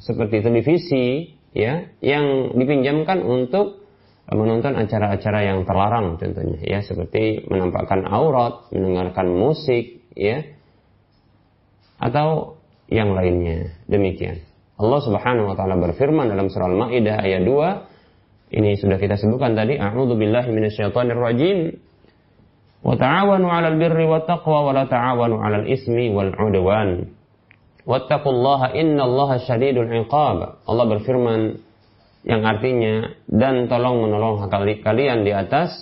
seperti 0.00 0.40
televisi 0.40 1.36
ya 1.52 1.92
yang 2.00 2.56
dipinjamkan 2.56 3.20
untuk 3.20 3.84
menonton 4.24 4.80
acara-acara 4.80 5.44
yang 5.44 5.68
terlarang 5.68 6.16
contohnya 6.16 6.56
ya 6.64 6.80
seperti 6.80 7.44
menampakkan 7.44 8.08
aurat, 8.08 8.72
mendengarkan 8.72 9.28
musik 9.28 10.00
ya 10.16 10.40
atau 12.00 12.56
yang 12.88 13.12
lainnya. 13.12 13.76
Demikian. 13.84 14.40
Allah 14.80 15.00
Subhanahu 15.04 15.52
wa 15.52 15.56
taala 15.56 15.78
berfirman 15.78 16.26
dalam 16.32 16.50
surah 16.50 16.66
Al-Maidah 16.66 17.22
ayat 17.22 17.46
2 17.46 18.58
ini 18.58 18.74
sudah 18.78 18.98
kita 18.98 19.18
sebutkan 19.18 19.54
tadi 19.54 19.78
a'udzu 19.78 20.14
billahi 20.18 20.50
minasyaitonir 20.50 21.18
rajim 21.18 21.58
ta'awanu 22.92 23.48
'alal 23.48 23.80
birri 23.80 24.04
wat 24.04 24.28
taqwa 24.28 24.68
wa 24.68 24.72
la 24.76 24.84
ta'awanu 24.84 25.40
'alal 25.40 25.64
ismi 25.64 26.12
wal 26.12 26.36
'udwan 26.36 27.08
wattaqullaha 27.88 28.76
innallaha 28.76 29.40
syadidul 29.40 29.88
'iqab 29.88 30.68
Allah 30.68 30.84
berfirman 30.84 31.64
yang 32.28 32.44
artinya 32.44 33.16
dan 33.24 33.72
tolong 33.72 34.04
menolong 34.04 34.44
kalian 34.52 35.24
di 35.24 35.32
atas 35.32 35.72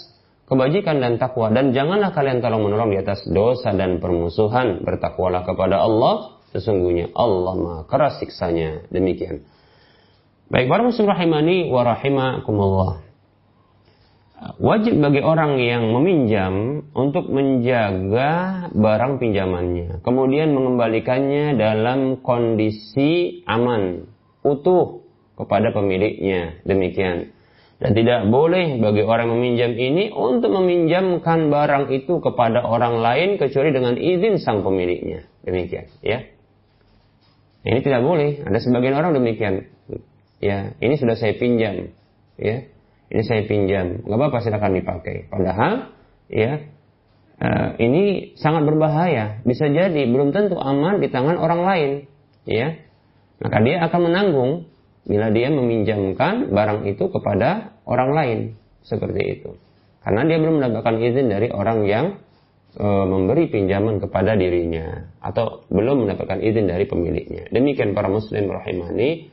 kebajikan 0.47 1.03
dan 1.03 1.19
takwa 1.19 1.51
dan 1.51 1.75
janganlah 1.75 2.15
kalian 2.15 2.39
tolong 2.39 2.67
menolong 2.67 2.95
di 2.95 2.99
atas 3.03 3.27
dosa 3.27 3.75
dan 3.75 3.99
permusuhan 3.99 4.83
bertakwalah 4.87 5.47
kepada 5.47 5.83
Allah 5.83 6.43
Sesungguhnya 6.53 7.17
Allah 7.17 7.55
maha 7.57 7.83
keras 7.89 8.21
siksanya. 8.21 8.85
Demikian. 8.93 9.41
Baik, 10.53 10.69
para 10.69 10.85
muslim 10.85 11.09
rahimani 11.09 11.73
wa 11.73 11.81
rahimakumullah. 11.81 13.01
Wajib 14.43 14.99
bagi 14.99 15.23
orang 15.23 15.55
yang 15.63 15.95
meminjam 15.95 16.83
untuk 16.99 17.31
menjaga 17.31 18.67
barang 18.75 19.23
pinjamannya. 19.23 20.03
Kemudian 20.03 20.51
mengembalikannya 20.51 21.55
dalam 21.55 22.19
kondisi 22.27 23.47
aman, 23.47 24.11
utuh 24.43 25.07
kepada 25.39 25.71
pemiliknya. 25.71 26.59
Demikian. 26.67 27.31
Dan 27.79 27.99
tidak 27.99 28.31
boleh 28.31 28.79
bagi 28.83 29.03
orang 29.03 29.31
meminjam 29.31 29.75
ini 29.79 30.11
untuk 30.11 30.55
meminjamkan 30.55 31.51
barang 31.51 31.91
itu 31.95 32.19
kepada 32.19 32.63
orang 32.63 32.99
lain 32.99 33.39
kecuali 33.39 33.71
dengan 33.71 33.95
izin 33.95 34.43
sang 34.43 34.67
pemiliknya. 34.67 35.27
Demikian, 35.47 35.87
ya. 36.03 36.23
Ini 37.63 37.79
tidak 37.79 38.03
boleh. 38.03 38.43
Ada 38.43 38.59
sebagian 38.59 38.95
orang 38.99 39.15
demikian. 39.15 39.71
Ya, 40.43 40.75
ini 40.83 40.99
sudah 40.99 41.15
saya 41.15 41.39
pinjam. 41.39 41.95
Ya, 42.39 42.67
ini 43.13 43.23
saya 43.29 43.45
pinjam. 43.45 44.01
Gak 44.09 44.17
apa-apa 44.17 44.41
silakan 44.41 44.73
dipakai. 44.81 45.29
Padahal, 45.29 45.93
ya, 46.33 46.65
uh, 47.37 47.69
ini 47.77 48.33
sangat 48.41 48.65
berbahaya. 48.65 49.45
Bisa 49.45 49.69
jadi 49.69 50.09
belum 50.09 50.33
tentu 50.33 50.57
aman 50.57 51.05
di 51.05 51.13
tangan 51.13 51.37
orang 51.37 51.61
lain. 51.61 51.91
Ya, 52.49 52.81
maka 53.45 53.61
dia 53.61 53.85
akan 53.85 54.01
menanggung 54.09 54.51
bila 55.05 55.29
dia 55.29 55.53
meminjamkan 55.53 56.49
barang 56.49 56.89
itu 56.89 57.13
kepada 57.13 57.77
orang 57.85 58.11
lain 58.17 58.39
seperti 58.81 59.23
itu. 59.39 59.51
Karena 60.03 60.27
dia 60.27 60.39
belum 60.41 60.59
mendapatkan 60.59 60.97
izin 60.99 61.27
dari 61.31 61.49
orang 61.51 61.87
yang 61.87 62.07
e, 62.75 62.87
memberi 62.87 63.47
pinjaman 63.51 64.03
kepada 64.03 64.35
dirinya 64.35 65.11
atau 65.23 65.63
belum 65.71 66.07
mendapatkan 66.07 66.43
izin 66.43 66.67
dari 66.67 66.87
pemiliknya. 66.87 67.51
Demikian 67.51 67.95
para 67.95 68.11
muslim 68.11 68.51
rahimani 68.51 69.31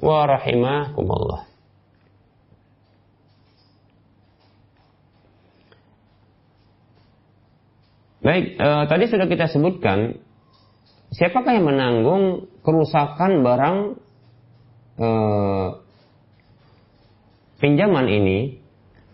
wa 0.00 0.24
rahimakumullah. 0.24 1.55
Baik, 8.26 8.58
e, 8.58 8.68
tadi 8.90 9.04
sudah 9.06 9.30
kita 9.30 9.46
sebutkan 9.46 10.18
siapakah 11.14 11.54
yang 11.54 11.70
menanggung 11.70 12.50
kerusakan 12.66 13.46
barang 13.46 13.76
e, 14.98 15.08
pinjaman 17.62 18.10
ini 18.10 18.66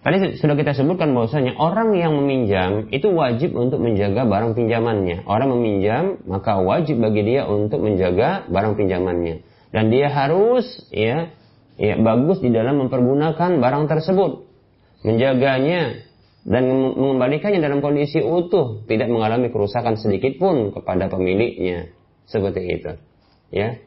Tadi 0.03 0.35
sudah 0.35 0.59
kita 0.59 0.75
sebutkan 0.75 1.14
bahwasanya 1.14 1.55
orang 1.62 1.94
yang 1.94 2.18
meminjam 2.18 2.90
itu 2.90 3.07
wajib 3.14 3.55
untuk 3.55 3.79
menjaga 3.79 4.27
barang 4.27 4.59
pinjamannya. 4.59 5.22
Orang 5.31 5.55
meminjam 5.55 6.18
maka 6.27 6.59
wajib 6.59 6.98
bagi 6.98 7.22
dia 7.22 7.46
untuk 7.46 7.87
menjaga 7.87 8.51
barang 8.51 8.75
pinjamannya. 8.75 9.46
Dan 9.70 9.94
dia 9.94 10.11
harus 10.11 10.66
ya 10.90 11.31
ya 11.79 11.94
bagus 12.03 12.42
di 12.42 12.51
dalam 12.51 12.83
mempergunakan 12.83 13.62
barang 13.62 13.85
tersebut. 13.87 14.42
Menjaganya 15.07 16.03
dan 16.42 16.66
mengembalikannya 16.66 17.62
dalam 17.62 17.78
kondisi 17.78 18.18
utuh, 18.18 18.83
tidak 18.90 19.07
mengalami 19.07 19.55
kerusakan 19.55 19.94
sedikit 19.94 20.42
pun 20.42 20.74
kepada 20.74 21.07
pemiliknya. 21.07 21.94
Seperti 22.26 22.62
itu. 22.66 22.92
Ya. 23.55 23.78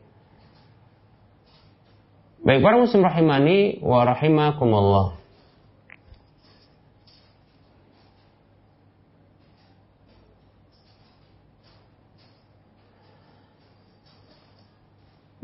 Baik 2.45 2.61
para 2.61 2.77
muslim 2.77 3.01
rahimani 3.01 3.81
wa 3.81 4.05
rahimakumullah. 4.05 5.17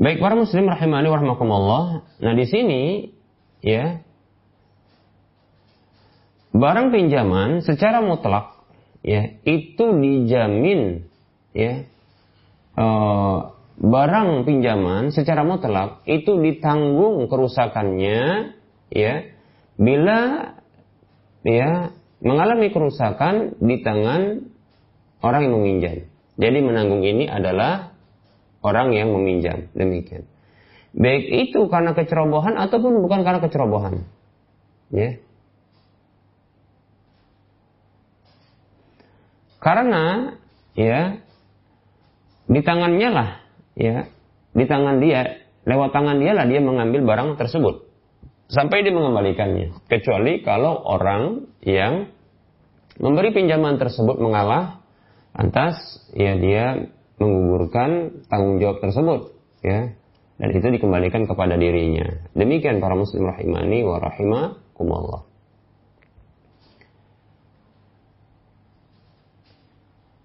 Baik 0.02 0.18
para 0.18 0.34
muslim 0.34 0.66
rahimani 0.66 1.08
warahmatullah. 1.14 1.86
Nah 2.26 2.34
di 2.34 2.46
sini 2.50 2.82
ya 3.62 4.02
barang 6.52 6.88
pinjaman 6.92 7.64
secara 7.64 8.04
mutlak 8.04 8.60
ya 9.02 9.40
itu 9.48 9.86
dijamin 9.98 11.08
ya 11.56 11.88
e, 12.76 12.86
barang 13.82 14.46
pinjaman 14.46 15.16
secara 15.16 15.48
mutlak 15.48 16.04
itu 16.06 16.38
ditanggung 16.38 17.26
kerusakannya 17.32 18.54
ya 18.92 19.14
bila 19.80 20.20
ya 21.42 21.96
mengalami 22.22 22.70
kerusakan 22.70 23.58
di 23.58 23.82
tangan 23.82 24.46
orang 25.26 25.42
yang 25.50 25.54
meminjam. 25.58 25.96
Jadi 26.38 26.60
menanggung 26.62 27.02
ini 27.06 27.26
adalah 27.30 27.94
orang 28.62 28.94
yang 28.94 29.14
meminjam. 29.14 29.70
Demikian. 29.74 30.26
Baik 30.94 31.50
itu 31.50 31.66
karena 31.72 31.98
kecerobohan 31.98 32.58
ataupun 32.58 33.02
bukan 33.02 33.26
karena 33.26 33.40
kecerobohan. 33.42 34.06
Ya. 34.94 35.18
Karena 39.62 40.34
ya 40.74 41.22
di 42.50 42.62
tangannya 42.66 43.10
lah 43.14 43.30
ya 43.78 44.10
di 44.52 44.66
tangan 44.66 44.98
dia 44.98 45.46
lewat 45.70 45.94
tangan 45.94 46.18
dia 46.18 46.34
lah 46.34 46.50
dia 46.50 46.60
mengambil 46.60 47.06
barang 47.06 47.38
tersebut. 47.38 47.86
Sampai 48.52 48.84
dia 48.84 48.92
mengembalikannya. 48.92 49.88
Kecuali 49.88 50.44
kalau 50.44 50.76
orang 50.84 51.48
yang 51.64 52.12
memberi 53.00 53.32
pinjaman 53.32 53.80
tersebut 53.80 54.20
mengalah 54.20 54.84
lantas 55.32 55.78
ya 56.12 56.36
dia 56.36 56.92
menggugurkan 57.22 58.26
tanggung 58.28 58.60
jawab 58.60 58.82
tersebut 58.82 59.32
ya. 59.64 59.94
Dan 60.42 60.50
itu 60.58 60.68
dikembalikan 60.74 61.30
kepada 61.30 61.54
dirinya. 61.54 62.28
Demikian 62.34 62.82
para 62.82 62.98
muslim 62.98 63.30
rahimani 63.30 63.86
wa 63.86 64.02
rahimakumullah 64.02 65.31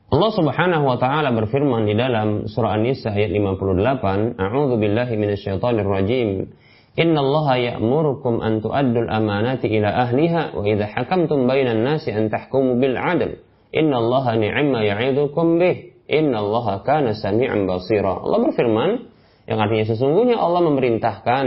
Allah 0.06 0.30
Subhanahu 0.30 0.86
wa 0.86 0.96
taala 1.02 1.34
berfirman 1.34 1.82
di 1.90 1.98
dalam 1.98 2.46
surah 2.46 2.78
An-Nisa 2.78 3.10
ayat 3.10 3.34
58, 3.34 4.38
A'udzu 4.38 4.78
billahi 4.78 5.18
minasyaitonir 5.18 5.82
rajim. 5.82 6.54
Inna 6.94 7.20
Allah 7.26 7.74
ya'murukum 7.74 8.38
an 8.38 8.62
tu'addul 8.62 9.10
amanati 9.10 9.66
ila 9.66 9.90
ahliha 10.06 10.54
wa 10.54 10.62
idza 10.62 10.86
hakamtum 10.94 11.50
bainan 11.50 11.82
nasi 11.82 12.14
an 12.14 12.30
tahkumu 12.30 12.78
bil 12.78 12.94
'adl. 12.94 13.42
Inna 13.74 13.98
Allah 13.98 14.24
ni'ma 14.38 14.80
ya'idukum 14.86 15.58
bih. 15.58 15.98
Inna 16.06 16.38
Allah 16.38 16.86
kana 16.86 17.10
sami'an 17.18 17.66
basira. 17.66 18.22
Allah 18.22 18.46
berfirman, 18.46 19.10
yang 19.50 19.58
artinya 19.58 19.90
sesungguhnya 19.90 20.38
Allah 20.38 20.70
memerintahkan 20.70 21.46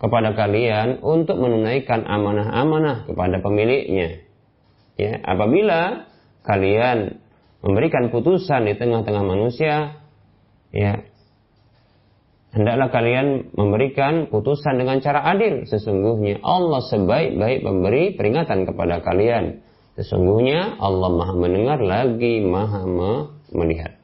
kepada 0.00 0.32
kalian 0.32 1.04
untuk 1.04 1.36
menunaikan 1.36 2.08
amanah-amanah 2.08 3.04
kepada 3.04 3.36
pemiliknya. 3.44 4.24
Ya, 4.96 5.20
apabila 5.22 6.08
kalian 6.42 7.21
memberikan 7.62 8.10
putusan 8.10 8.66
di 8.66 8.74
tengah-tengah 8.74 9.24
manusia, 9.24 10.02
ya, 10.74 11.06
hendaklah 12.52 12.92
kalian 12.92 13.54
memberikan 13.54 14.28
putusan 14.28 14.76
dengan 14.76 15.00
cara 15.00 15.24
adil. 15.30 15.64
Sesungguhnya 15.64 16.42
Allah 16.42 16.82
sebaik-baik 16.90 17.64
memberi 17.64 18.18
peringatan 18.18 18.68
kepada 18.68 19.00
kalian. 19.00 19.64
Sesungguhnya 19.96 20.80
Allah 20.80 21.10
Maha 21.12 21.34
mendengar 21.36 21.78
lagi 21.80 22.42
Maha 22.44 22.82
melihat. 23.52 24.02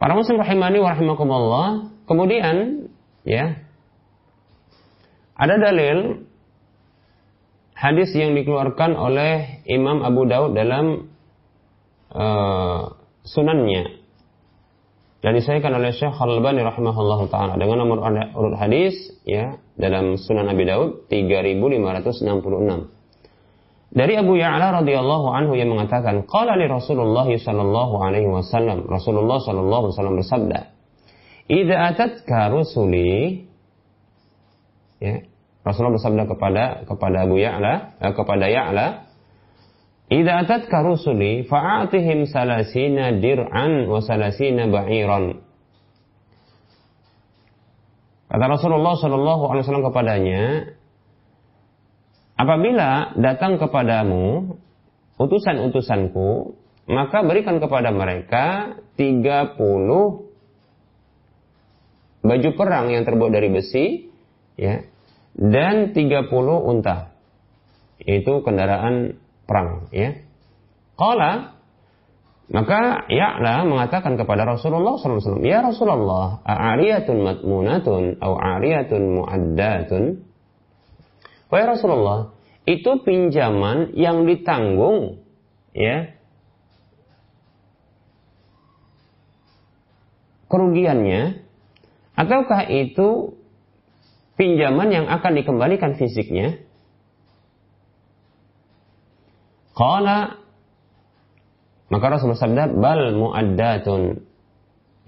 Para 0.00 0.16
muslim 0.16 0.40
rahimani 0.40 0.80
wa 0.80 0.96
rahimakumullah, 0.96 1.68
kemudian 2.08 2.88
ya 3.22 3.60
ada 5.36 5.54
dalil 5.60 6.24
hadis 7.76 8.12
yang 8.16 8.32
dikeluarkan 8.32 8.96
oleh 8.96 9.64
Imam 9.68 10.00
Abu 10.00 10.24
Daud 10.24 10.56
dalam 10.56 11.12
uh, 12.14 12.94
sunannya 13.24 14.00
dan 15.20 15.36
disahkan 15.36 15.68
oleh 15.76 15.92
Syekh 15.92 16.16
Al-Albani 16.16 16.64
rahimahullah 16.64 17.20
taala 17.28 17.60
dengan 17.60 17.84
nomor 17.84 18.00
urut 18.32 18.56
hadis 18.56 18.96
ya 19.28 19.60
dalam 19.76 20.16
Sunan 20.16 20.48
Abi 20.48 20.64
Daud 20.64 21.12
3566. 21.12 22.88
Dari 23.90 24.14
Abu 24.14 24.38
Ya'la 24.38 24.80
radhiyallahu 24.80 25.26
anhu 25.34 25.58
yang 25.58 25.74
mengatakan, 25.74 26.22
qala 26.24 26.54
li 26.54 26.70
Rasulullah 26.70 27.26
sallallahu 27.26 27.94
alaihi 27.98 28.30
wasallam, 28.30 28.86
Rasulullah 28.86 29.42
sallallahu 29.42 29.90
alaihi 29.90 29.94
wasallam 29.98 30.16
bersabda, 30.22 30.58
"Idza 31.50 31.76
atatka 31.90 32.54
rusuli" 32.54 33.50
ya, 35.02 35.26
Rasulullah 35.66 35.98
bersabda 35.98 36.22
kepada 36.30 36.64
kepada 36.86 37.16
Abu 37.26 37.42
Ya'la, 37.42 37.98
eh, 37.98 38.12
kepada 38.14 38.46
Ya'la, 38.46 39.09
"Idza 40.10 40.42
atatka 40.42 40.82
rusuli 40.82 41.46
fa'atihim 41.46 42.26
salasina 42.26 43.14
dir'an 43.14 43.86
wa 43.86 44.02
salasina 44.02 44.66
ba'iran." 44.66 45.38
Kata 48.30 48.46
Rasulullah 48.46 48.94
Shallallahu 48.94 49.42
Alaihi 49.50 49.62
Wasallam 49.66 49.86
kepadanya, 49.90 50.42
apabila 52.38 53.14
datang 53.18 53.58
kepadamu 53.58 54.54
utusan-utusanku, 55.18 56.54
maka 56.90 57.26
berikan 57.26 57.58
kepada 57.58 57.90
mereka 57.90 58.78
30 58.94 59.58
baju 62.20 62.50
perang 62.54 62.86
yang 62.94 63.02
terbuat 63.02 63.30
dari 63.34 63.48
besi, 63.50 64.10
ya, 64.58 64.86
dan 65.34 65.90
30 65.90 66.30
unta. 66.66 67.14
Itu 68.00 68.46
kendaraan 68.46 69.20
perang, 69.50 69.90
ya. 69.90 70.14
Qala 70.94 71.60
maka 72.50 73.06
Ya'la 73.06 73.62
mengatakan 73.62 74.18
kepada 74.18 74.42
Rasulullah 74.42 74.98
SAW, 74.98 75.46
Ya 75.46 75.62
Rasulullah, 75.62 76.42
a'ariyatun 76.42 77.22
matmunatun, 77.22 78.18
au 78.18 78.32
a'ariyatun 78.34 79.02
mu'addatun. 79.22 80.02
Wahai 81.46 81.66
Rasulullah, 81.70 82.34
itu 82.66 82.90
pinjaman 83.06 83.94
yang 83.94 84.26
ditanggung, 84.26 85.22
ya, 85.78 86.10
kerugiannya, 90.50 91.46
ataukah 92.18 92.66
itu 92.66 93.38
pinjaman 94.34 94.90
yang 94.90 95.06
akan 95.06 95.38
dikembalikan 95.38 95.94
fisiknya? 95.94 96.66
Qala 99.80 100.36
maka 101.88 102.04
Rasulullah 102.12 102.36
sabda 102.36 102.64
bal 102.76 103.16
muaddatun 103.16 104.28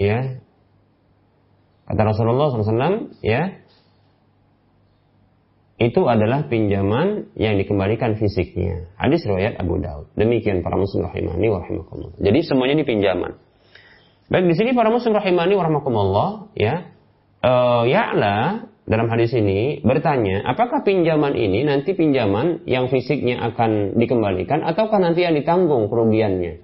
ya 0.00 0.40
kata 1.84 2.02
Rasulullah 2.08 2.48
SAW 2.56 3.12
ya 3.20 3.62
itu 5.82 6.00
adalah 6.06 6.46
pinjaman 6.46 7.34
yang 7.34 7.58
dikembalikan 7.58 8.14
fisiknya. 8.14 8.86
Hadis 8.94 9.26
riwayat 9.26 9.58
Abu 9.58 9.82
Daud. 9.82 10.14
Demikian 10.14 10.62
para 10.62 10.78
muslim 10.78 11.10
rahimani 11.10 11.50
wa 11.50 11.58
rahimakumullah. 11.58 12.14
Jadi 12.22 12.38
semuanya 12.46 12.78
ini 12.78 12.84
pinjaman. 12.86 13.34
Baik 14.30 14.46
di 14.46 14.54
sini 14.54 14.70
para 14.78 14.94
muslim 14.94 15.10
rahimani 15.10 15.58
wa 15.58 15.62
rahimakumullah 15.66 16.30
ya. 16.54 16.94
Uh, 17.42 17.82
Ya'la 17.90 18.70
dalam 18.92 19.08
hadis 19.08 19.32
ini 19.32 19.80
bertanya, 19.80 20.44
apakah 20.44 20.84
pinjaman 20.84 21.32
ini 21.32 21.64
nanti 21.64 21.96
pinjaman 21.96 22.68
yang 22.68 22.92
fisiknya 22.92 23.40
akan 23.40 23.96
dikembalikan 23.96 24.60
ataukah 24.60 25.00
nanti 25.00 25.24
yang 25.24 25.32
ditanggung 25.32 25.88
kerugiannya? 25.88 26.60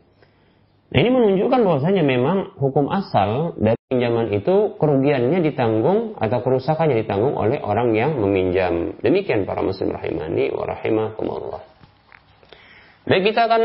Nah 0.93 0.99
ini 1.01 1.09
menunjukkan 1.09 1.61
bahwasanya 1.65 2.05
memang 2.05 2.53
hukum 2.61 2.93
asal 2.93 3.57
dari 3.57 3.81
pinjaman 3.89 4.29
itu 4.37 4.77
kerugiannya 4.77 5.41
ditanggung 5.41 6.21
atau 6.21 6.45
kerusakannya 6.45 7.01
ditanggung 7.01 7.33
oleh 7.33 7.65
orang 7.65 7.97
yang 7.97 8.21
meminjam. 8.21 8.93
Demikian 9.01 9.49
para 9.49 9.65
muslim 9.65 9.89
rahimani 9.89 10.53
wa 10.53 10.69
rahimakumullah. 10.69 11.65
Baik 13.09 13.33
kita 13.33 13.49
akan 13.49 13.63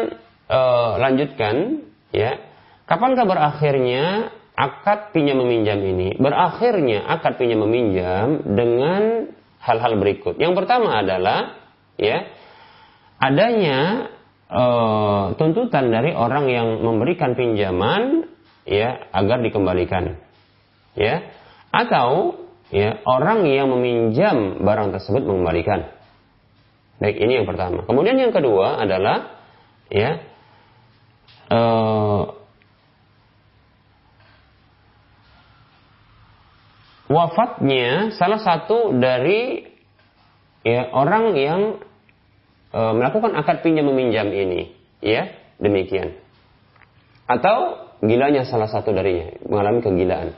uh, 0.47 0.91
lanjutkan 1.03 1.83
ya. 2.15 2.39
Kapankah 2.87 3.27
berakhirnya 3.27 4.31
akad 4.53 5.13
pinjam 5.15 5.41
meminjam 5.41 5.81
ini 5.81 6.17
berakhirnya 6.17 7.05
akad 7.09 7.41
pinjam 7.41 7.65
meminjam 7.65 8.41
dengan 8.45 9.33
hal-hal 9.63 9.95
berikut. 9.95 10.35
Yang 10.37 10.53
pertama 10.59 10.99
adalah 10.99 11.55
ya 11.95 12.27
adanya 13.17 14.11
e, 14.51 14.63
tuntutan 15.39 15.87
dari 15.87 16.11
orang 16.11 16.51
yang 16.51 16.83
memberikan 16.83 17.33
pinjaman 17.39 18.27
ya 18.67 19.07
agar 19.15 19.39
dikembalikan. 19.39 20.19
Ya. 20.99 21.31
Atau 21.73 22.37
ya 22.69 23.01
orang 23.07 23.47
yang 23.47 23.71
meminjam 23.71 24.61
barang 24.61 24.93
tersebut 24.93 25.23
mengembalikan. 25.25 25.89
Baik, 27.01 27.17
ini 27.17 27.41
yang 27.41 27.47
pertama. 27.49 27.87
Kemudian 27.87 28.19
yang 28.19 28.35
kedua 28.35 28.83
adalah 28.83 29.39
ya 29.87 30.19
e, 31.47 31.59
wafatnya 37.11 38.15
salah 38.15 38.39
satu 38.39 38.95
dari 38.95 39.67
ya, 40.63 40.91
orang 40.91 41.35
yang 41.35 41.61
e, 42.71 42.81
melakukan 42.95 43.35
akad 43.35 43.63
pinjam 43.65 43.87
meminjam 43.87 44.31
ini, 44.31 44.71
ya 45.03 45.31
demikian. 45.59 46.15
Atau 47.27 47.89
gilanya 48.03 48.43
salah 48.43 48.67
satu 48.67 48.91
darinya 48.91 49.35
mengalami 49.47 49.79
kegilaan. 49.79 50.29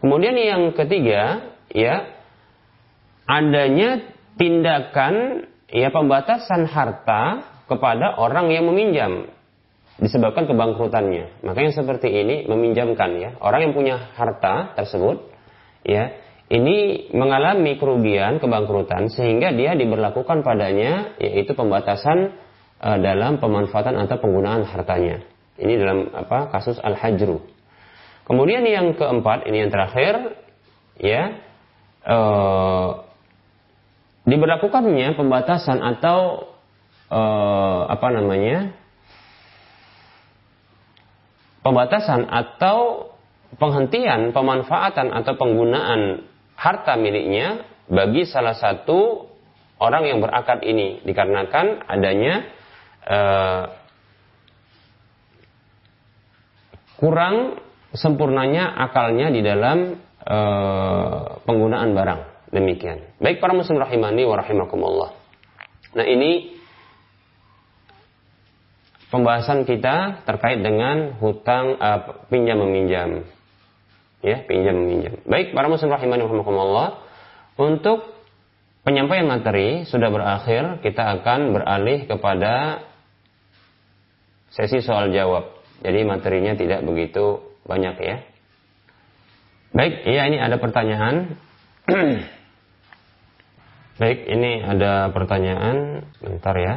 Kemudian 0.00 0.36
yang 0.40 0.72
ketiga, 0.72 1.52
ya 1.68 2.08
adanya 3.28 4.08
tindakan 4.40 5.46
ya 5.68 5.92
pembatasan 5.92 6.64
harta 6.66 7.46
kepada 7.70 8.18
orang 8.18 8.50
yang 8.50 8.66
meminjam 8.66 9.30
disebabkan 10.00 10.48
kebangkrutannya. 10.48 11.44
Makanya 11.44 11.76
seperti 11.76 12.08
ini 12.10 12.48
meminjamkan 12.48 13.10
ya 13.20 13.30
orang 13.38 13.70
yang 13.70 13.74
punya 13.76 13.96
harta 14.16 14.74
tersebut 14.74 15.29
ya 15.84 16.12
ini 16.50 17.06
mengalami 17.14 17.78
kerugian 17.78 18.42
kebangkrutan 18.42 19.06
sehingga 19.06 19.54
dia 19.54 19.78
diberlakukan 19.78 20.42
padanya 20.42 21.14
yaitu 21.22 21.54
pembatasan 21.54 22.34
uh, 22.82 22.98
dalam 22.98 23.38
pemanfaatan 23.38 23.94
atau 23.94 24.18
penggunaan 24.18 24.66
hartanya. 24.66 25.22
Ini 25.60 25.72
dalam 25.78 26.10
apa 26.10 26.50
kasus 26.50 26.82
al-hajru. 26.82 27.38
Kemudian 28.26 28.66
yang 28.66 28.98
keempat 28.98 29.46
ini 29.46 29.62
yang 29.62 29.70
terakhir 29.70 30.42
ya 30.98 31.38
uh, 32.02 33.06
diberlakukannya 34.26 35.14
pembatasan 35.14 35.78
atau 35.82 36.50
uh, 37.14 37.86
apa 37.90 38.08
namanya 38.10 38.74
pembatasan 41.62 42.26
atau 42.26 43.09
penghentian 43.58 44.30
pemanfaatan 44.30 45.10
atau 45.10 45.34
penggunaan 45.34 46.22
harta 46.54 46.94
miliknya 46.94 47.66
bagi 47.90 48.28
salah 48.28 48.54
satu 48.54 49.26
orang 49.80 50.06
yang 50.06 50.18
berakad 50.22 50.62
ini. 50.62 51.02
Dikarenakan 51.02 51.88
adanya 51.88 52.34
uh, 53.08 53.64
kurang 57.00 57.58
sempurnanya 57.96 58.70
akalnya 58.76 59.32
di 59.32 59.40
dalam 59.42 59.98
uh, 60.22 61.42
penggunaan 61.42 61.90
barang. 61.96 62.20
Demikian. 62.50 63.18
Baik 63.22 63.38
para 63.38 63.54
muslim 63.54 63.78
rahimani 63.78 64.26
wa 64.26 64.36
rahimakumullah. 64.38 65.10
Nah 65.94 66.06
ini 66.06 66.60
pembahasan 69.10 69.66
kita 69.66 70.22
terkait 70.22 70.62
dengan 70.62 71.18
hutang 71.18 71.78
uh, 71.78 72.26
pinjam 72.30 72.62
meminjam 72.62 73.26
ya 74.20 74.44
pinjam 74.44 74.76
meminjam. 74.76 75.20
Baik 75.24 75.52
para 75.56 75.68
muslim 75.68 75.92
rahimani 75.92 76.24
rahimakumullah. 76.24 77.00
Untuk 77.60 78.08
penyampaian 78.84 79.28
materi 79.28 79.84
sudah 79.84 80.08
berakhir, 80.08 80.80
kita 80.80 81.20
akan 81.20 81.52
beralih 81.52 82.08
kepada 82.08 82.84
sesi 84.52 84.80
soal 84.80 85.12
jawab. 85.12 85.60
Jadi 85.80 86.04
materinya 86.04 86.56
tidak 86.56 86.84
begitu 86.84 87.40
banyak 87.64 87.96
ya. 88.00 88.16
Baik, 89.70 90.02
iya 90.08 90.22
ini 90.26 90.38
ada 90.40 90.56
pertanyaan. 90.58 91.38
Baik, 94.00 94.18
ini 94.26 94.64
ada 94.64 95.12
pertanyaan. 95.12 96.08
Bentar 96.18 96.56
ya. 96.56 96.74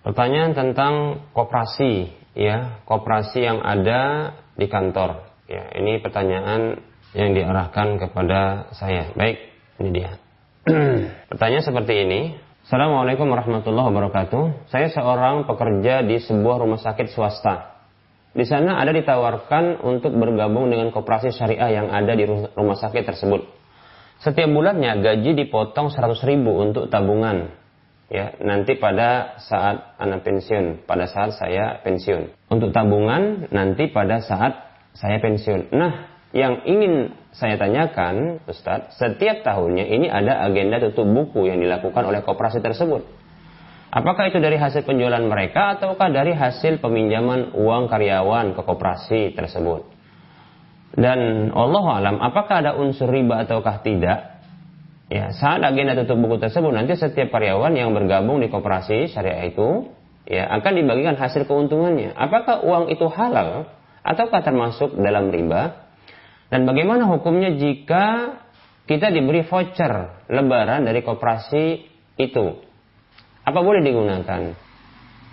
Pertanyaan 0.00 0.52
tentang 0.56 1.24
koperasi 1.36 2.08
ya, 2.36 2.84
koperasi 2.88 3.40
yang 3.44 3.60
ada 3.60 4.32
di 4.56 4.68
kantor. 4.68 5.29
Ya, 5.50 5.66
ini 5.74 5.98
pertanyaan 5.98 6.78
yang 7.10 7.34
diarahkan 7.34 7.98
kepada 7.98 8.70
saya. 8.70 9.10
Baik, 9.18 9.50
ini 9.82 9.90
dia. 9.90 10.14
Pertanyaan 11.34 11.66
seperti 11.66 12.06
ini. 12.06 12.38
Assalamualaikum 12.62 13.26
warahmatullahi 13.26 13.90
wabarakatuh. 13.90 14.70
Saya 14.70 14.94
seorang 14.94 15.50
pekerja 15.50 16.06
di 16.06 16.22
sebuah 16.22 16.62
rumah 16.62 16.78
sakit 16.78 17.10
swasta. 17.10 17.82
Di 18.30 18.46
sana 18.46 18.78
ada 18.78 18.94
ditawarkan 18.94 19.82
untuk 19.82 20.14
bergabung 20.14 20.70
dengan 20.70 20.94
koperasi 20.94 21.34
syariah 21.34 21.82
yang 21.82 21.90
ada 21.90 22.14
di 22.14 22.30
rumah 22.30 22.78
sakit 22.78 23.02
tersebut. 23.10 23.42
Setiap 24.22 24.46
bulannya 24.54 25.02
gaji 25.02 25.34
dipotong 25.34 25.90
100 25.90 26.30
ribu 26.30 26.62
untuk 26.62 26.86
tabungan. 26.94 27.50
Ya, 28.06 28.38
nanti 28.38 28.78
pada 28.78 29.34
saat 29.42 29.98
anak 29.98 30.22
pensiun, 30.22 30.86
pada 30.86 31.10
saat 31.10 31.34
saya 31.34 31.82
pensiun. 31.82 32.54
Untuk 32.54 32.70
tabungan 32.70 33.50
nanti 33.50 33.90
pada 33.90 34.22
saat 34.22 34.69
saya 34.94 35.22
pensiun. 35.22 35.70
Nah, 35.74 36.10
yang 36.30 36.62
ingin 36.62 37.14
saya 37.34 37.58
tanyakan, 37.58 38.42
Ustadz, 38.46 38.98
setiap 38.98 39.42
tahunnya 39.42 39.86
ini 39.86 40.06
ada 40.06 40.42
agenda 40.46 40.78
tutup 40.78 41.06
buku 41.10 41.50
yang 41.50 41.58
dilakukan 41.58 42.06
oleh 42.06 42.22
koperasi 42.22 42.62
tersebut. 42.62 43.02
Apakah 43.90 44.30
itu 44.30 44.38
dari 44.38 44.54
hasil 44.54 44.86
penjualan 44.86 45.22
mereka 45.26 45.74
ataukah 45.74 46.14
dari 46.14 46.30
hasil 46.30 46.78
peminjaman 46.78 47.58
uang 47.58 47.90
karyawan 47.90 48.54
ke 48.54 48.62
koperasi 48.62 49.34
tersebut? 49.34 49.90
Dan 50.94 51.50
Allah 51.54 51.84
alam, 51.98 52.16
apakah 52.22 52.62
ada 52.62 52.78
unsur 52.78 53.10
riba 53.10 53.42
ataukah 53.42 53.82
tidak? 53.82 54.42
Ya, 55.10 55.34
saat 55.34 55.58
agenda 55.66 55.98
tutup 55.98 56.22
buku 56.22 56.38
tersebut 56.38 56.70
nanti 56.70 56.94
setiap 56.94 57.34
karyawan 57.34 57.74
yang 57.74 57.90
bergabung 57.90 58.38
di 58.38 58.46
koperasi 58.46 59.10
syariah 59.10 59.50
itu 59.50 59.90
ya 60.22 60.46
akan 60.62 60.72
dibagikan 60.78 61.18
hasil 61.18 61.50
keuntungannya. 61.50 62.14
Apakah 62.14 62.62
uang 62.62 62.94
itu 62.94 63.10
halal 63.10 63.66
ataukah 64.10 64.42
termasuk 64.42 64.98
dalam 64.98 65.30
riba? 65.30 65.86
Dan 66.50 66.66
bagaimana 66.66 67.06
hukumnya 67.06 67.54
jika 67.54 68.36
kita 68.90 69.14
diberi 69.14 69.46
voucher 69.46 70.26
lebaran 70.26 70.82
dari 70.82 71.06
koperasi 71.06 71.86
itu? 72.18 72.46
Apa 73.46 73.62
boleh 73.62 73.86
digunakan? 73.86 74.58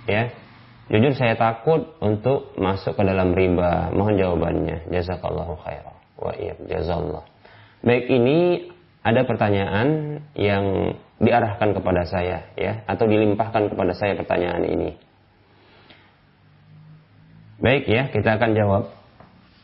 Ya. 0.06 0.24
Jujur 0.88 1.12
saya 1.20 1.36
takut 1.36 2.00
untuk 2.00 2.56
masuk 2.56 2.96
ke 2.96 3.04
dalam 3.04 3.36
riba. 3.36 3.92
Mohon 3.92 4.16
jawabannya. 4.16 4.88
Jazakallahu 4.88 5.60
khairan. 5.66 5.98
Wa 6.16 6.32
iya, 6.38 6.56
jazallah. 6.64 7.28
Baik 7.84 8.08
ini 8.08 8.72
ada 9.04 9.28
pertanyaan 9.28 10.22
yang 10.38 10.96
diarahkan 11.18 11.74
kepada 11.74 12.06
saya 12.06 12.54
ya 12.54 12.86
atau 12.86 13.10
dilimpahkan 13.10 13.74
kepada 13.74 13.94
saya 13.98 14.14
pertanyaan 14.16 14.64
ini. 14.64 15.07
Baik 17.58 17.90
ya, 17.90 18.14
kita 18.14 18.38
akan 18.38 18.52
jawab. 18.54 18.84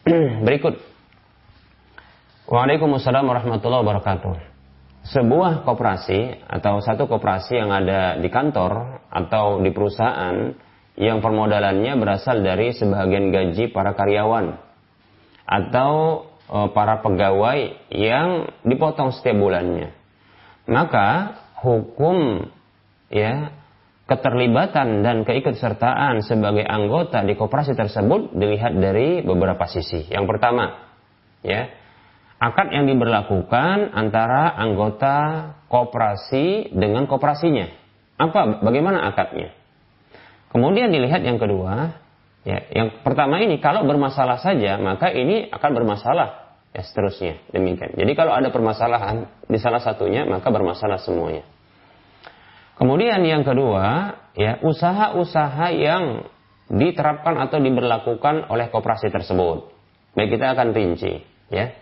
Berikut. 0.47 0.81
Waalaikumsalam 2.49 3.21
warahmatullahi 3.21 3.85
wabarakatuh. 3.85 4.33
Sebuah 5.13 5.61
koperasi 5.61 6.41
atau 6.49 6.81
satu 6.81 7.05
koperasi 7.05 7.53
yang 7.61 7.69
ada 7.69 8.17
di 8.17 8.33
kantor 8.33 9.03
atau 9.13 9.61
di 9.61 9.69
perusahaan 9.69 10.57
yang 10.97 11.21
permodalannya 11.21 11.93
berasal 12.01 12.41
dari 12.41 12.73
sebagian 12.73 13.29
gaji 13.29 13.69
para 13.69 13.93
karyawan 13.93 14.57
atau 15.45 16.23
e, 16.49 16.57
para 16.73 17.03
pegawai 17.03 17.59
yang 17.93 18.49
dipotong 18.65 19.13
setiap 19.13 19.37
bulannya. 19.37 19.93
Maka 20.65 21.37
hukum 21.61 22.47
ya 23.11 23.53
keterlibatan 24.13 25.01
dan 25.01 25.25
keikutsertaan 25.25 26.21
sebagai 26.21 26.61
anggota 26.61 27.25
di 27.25 27.33
koperasi 27.33 27.73
tersebut 27.73 28.37
dilihat 28.37 28.77
dari 28.77 29.25
beberapa 29.25 29.65
sisi. 29.65 30.05
Yang 30.05 30.29
pertama, 30.29 30.93
ya, 31.41 31.73
akad 32.37 32.69
yang 32.69 32.85
diberlakukan 32.85 33.89
antara 33.97 34.53
anggota 34.53 35.17
koperasi 35.65 36.69
dengan 36.77 37.09
koperasinya. 37.09 37.73
Apa 38.21 38.61
bagaimana 38.61 39.09
akadnya? 39.09 39.57
Kemudian 40.53 40.93
dilihat 40.93 41.25
yang 41.25 41.41
kedua, 41.41 41.97
ya, 42.45 42.69
yang 42.69 43.01
pertama 43.01 43.41
ini 43.41 43.57
kalau 43.57 43.81
bermasalah 43.89 44.37
saja, 44.37 44.77
maka 44.77 45.09
ini 45.09 45.49
akan 45.49 45.71
bermasalah 45.73 46.29
ya 46.73 46.81
seterusnya 46.85 47.41
demikian. 47.49 47.97
Jadi 47.97 48.11
kalau 48.13 48.37
ada 48.37 48.53
permasalahan 48.53 49.25
di 49.49 49.57
salah 49.57 49.81
satunya, 49.81 50.25
maka 50.29 50.53
bermasalah 50.53 51.01
semuanya. 51.01 51.45
Kemudian 52.73 53.21
yang 53.21 53.45
kedua, 53.45 54.17
ya 54.33 54.57
usaha-usaha 54.65 55.67
yang 55.73 56.25
diterapkan 56.73 57.37
atau 57.37 57.61
diberlakukan 57.61 58.49
oleh 58.49 58.73
koperasi 58.73 59.13
tersebut. 59.13 59.69
Baik 60.17 60.37
kita 60.37 60.57
akan 60.57 60.73
rinci, 60.73 61.21
ya. 61.53 61.73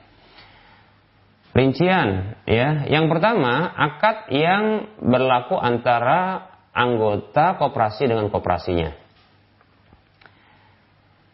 Rincian, 1.52 2.40
ya. 2.48 2.88
Yang 2.88 3.06
pertama, 3.12 3.72
akad 3.76 4.32
yang 4.32 4.88
berlaku 5.04 5.60
antara 5.60 6.48
anggota 6.72 7.60
koperasi 7.60 8.08
dengan 8.08 8.32
koperasinya. 8.32 8.96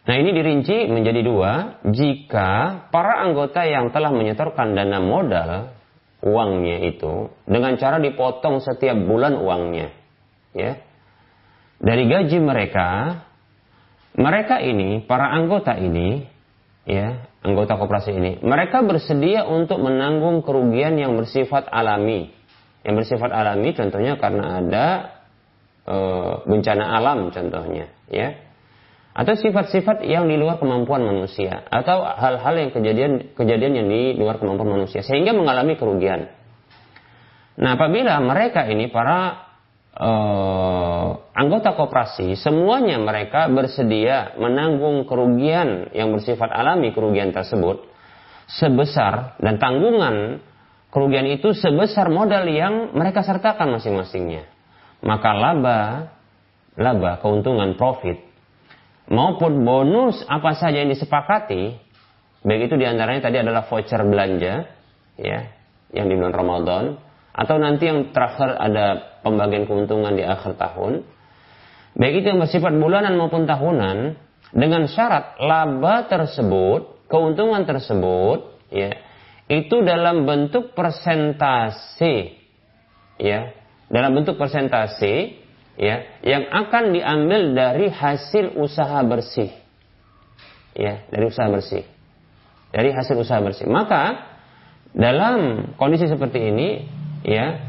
Nah 0.08 0.16
ini 0.16 0.32
dirinci 0.32 0.88
menjadi 0.88 1.22
dua, 1.22 1.84
jika 1.84 2.82
para 2.90 3.22
anggota 3.28 3.68
yang 3.68 3.92
telah 3.92 4.10
menyetorkan 4.10 4.72
dana 4.74 5.04
modal 5.04 5.77
uangnya 6.28 6.84
itu 6.92 7.32
dengan 7.48 7.80
cara 7.80 8.04
dipotong 8.04 8.60
setiap 8.60 9.00
bulan 9.08 9.40
uangnya 9.40 9.96
ya. 10.52 10.84
Dari 11.78 12.04
gaji 12.10 12.38
mereka 12.44 13.22
mereka 14.18 14.60
ini 14.60 15.06
para 15.06 15.32
anggota 15.32 15.78
ini 15.80 16.26
ya 16.84 17.24
anggota 17.46 17.78
koperasi 17.80 18.12
ini 18.12 18.32
mereka 18.44 18.84
bersedia 18.84 19.48
untuk 19.48 19.80
menanggung 19.80 20.44
kerugian 20.44 21.00
yang 21.00 21.16
bersifat 21.16 21.70
alami. 21.72 22.34
Yang 22.84 22.96
bersifat 23.04 23.32
alami 23.32 23.70
contohnya 23.76 24.16
karena 24.20 24.44
ada 24.64 24.86
e, 25.84 25.98
bencana 26.48 26.86
alam 26.98 27.30
contohnya 27.32 27.92
ya 28.08 28.47
atau 29.18 29.34
sifat-sifat 29.34 30.06
yang 30.06 30.30
di 30.30 30.38
luar 30.38 30.62
kemampuan 30.62 31.02
manusia 31.02 31.66
atau 31.74 32.06
hal-hal 32.06 32.54
yang 32.54 32.70
kejadian 32.70 33.34
kejadian 33.34 33.74
yang 33.74 33.88
di 33.90 34.14
luar 34.14 34.38
kemampuan 34.38 34.78
manusia 34.78 35.02
sehingga 35.02 35.34
mengalami 35.34 35.74
kerugian. 35.74 36.30
Nah, 37.58 37.74
apabila 37.74 38.22
mereka 38.22 38.70
ini 38.70 38.94
para 38.94 39.50
uh, 39.98 41.34
anggota 41.34 41.74
koperasi 41.74 42.38
semuanya 42.38 43.02
mereka 43.02 43.50
bersedia 43.50 44.38
menanggung 44.38 45.10
kerugian 45.10 45.90
yang 45.98 46.14
bersifat 46.14 46.54
alami 46.54 46.94
kerugian 46.94 47.34
tersebut 47.34 47.90
sebesar 48.46 49.34
dan 49.42 49.58
tanggungan 49.58 50.46
kerugian 50.94 51.26
itu 51.26 51.58
sebesar 51.58 52.14
modal 52.14 52.46
yang 52.46 52.94
mereka 52.94 53.26
sertakan 53.26 53.82
masing-masingnya. 53.82 54.46
Maka 55.02 55.34
laba 55.34 56.14
laba 56.78 57.18
keuntungan 57.18 57.74
profit 57.74 58.27
maupun 59.08 59.64
bonus 59.64 60.24
apa 60.28 60.56
saja 60.56 60.84
yang 60.84 60.92
disepakati, 60.92 61.80
baik 62.44 62.72
itu 62.72 62.76
di 62.76 62.86
antaranya 62.88 63.28
tadi 63.28 63.38
adalah 63.40 63.68
voucher 63.68 64.04
belanja, 64.04 64.68
ya, 65.20 65.40
yang 65.96 66.08
di 66.12 66.16
bulan 66.20 66.36
Ramadan, 66.36 66.84
atau 67.32 67.56
nanti 67.60 67.88
yang 67.88 68.12
terakhir 68.12 68.56
ada 68.60 69.20
pembagian 69.24 69.64
keuntungan 69.66 70.14
di 70.16 70.24
akhir 70.24 70.60
tahun, 70.60 71.08
baik 71.96 72.24
itu 72.24 72.28
yang 72.36 72.40
bersifat 72.44 72.74
bulanan 72.76 73.16
maupun 73.16 73.48
tahunan, 73.48 73.98
dengan 74.56 74.88
syarat 74.88 75.40
laba 75.44 76.08
tersebut, 76.08 77.08
keuntungan 77.12 77.64
tersebut, 77.68 78.60
ya, 78.72 78.92
itu 79.48 79.80
dalam 79.84 80.28
bentuk 80.28 80.76
persentase, 80.76 82.36
ya, 83.20 83.56
dalam 83.88 84.12
bentuk 84.12 84.36
persentase 84.36 85.47
ya 85.78 86.04
yang 86.26 86.50
akan 86.50 86.92
diambil 86.92 87.54
dari 87.54 87.88
hasil 87.88 88.58
usaha 88.58 89.00
bersih. 89.06 89.54
Ya 90.74 91.06
dari 91.14 91.30
usaha 91.30 91.48
bersih. 91.48 91.86
Dari 92.74 92.92
hasil 92.92 93.16
usaha 93.18 93.40
bersih. 93.40 93.70
Maka 93.70 94.36
dalam 94.92 95.72
kondisi 95.78 96.10
seperti 96.10 96.52
ini 96.52 96.70
ya 97.24 97.62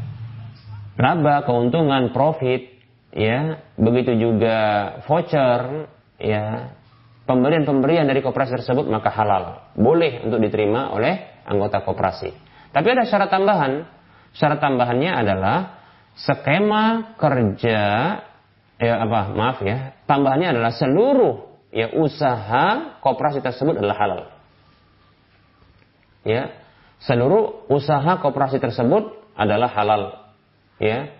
laba 0.99 1.47
keuntungan 1.47 2.11
profit 2.11 2.81
ya 3.15 3.63
begitu 3.79 4.17
juga 4.19 4.57
voucher 5.07 5.87
ya 6.19 6.75
pemberian-pemberian 7.29 8.09
dari 8.09 8.25
koperasi 8.25 8.59
tersebut 8.59 8.89
maka 8.89 9.13
halal. 9.13 9.73
Boleh 9.77 10.25
untuk 10.25 10.41
diterima 10.41 10.89
oleh 10.91 11.45
anggota 11.45 11.85
koperasi. 11.85 12.33
Tapi 12.73 12.87
ada 12.89 13.05
syarat 13.05 13.29
tambahan. 13.29 13.85
Syarat 14.33 14.61
tambahannya 14.61 15.09
adalah 15.13 15.78
skema 16.25 17.15
kerja 17.15 17.81
ya 18.79 18.93
apa 19.03 19.35
maaf 19.35 19.59
ya 19.63 19.95
tambahannya 20.07 20.55
adalah 20.55 20.71
seluruh 20.75 21.49
ya 21.69 21.93
usaha 21.93 22.97
koperasi 23.03 23.39
tersebut 23.45 23.77
adalah 23.77 23.97
halal. 23.97 24.21
Ya 26.25 26.51
seluruh 26.99 27.69
usaha 27.71 28.19
koperasi 28.19 28.59
tersebut 28.59 29.15
adalah 29.37 29.71
halal. 29.71 30.33
Ya 30.79 31.15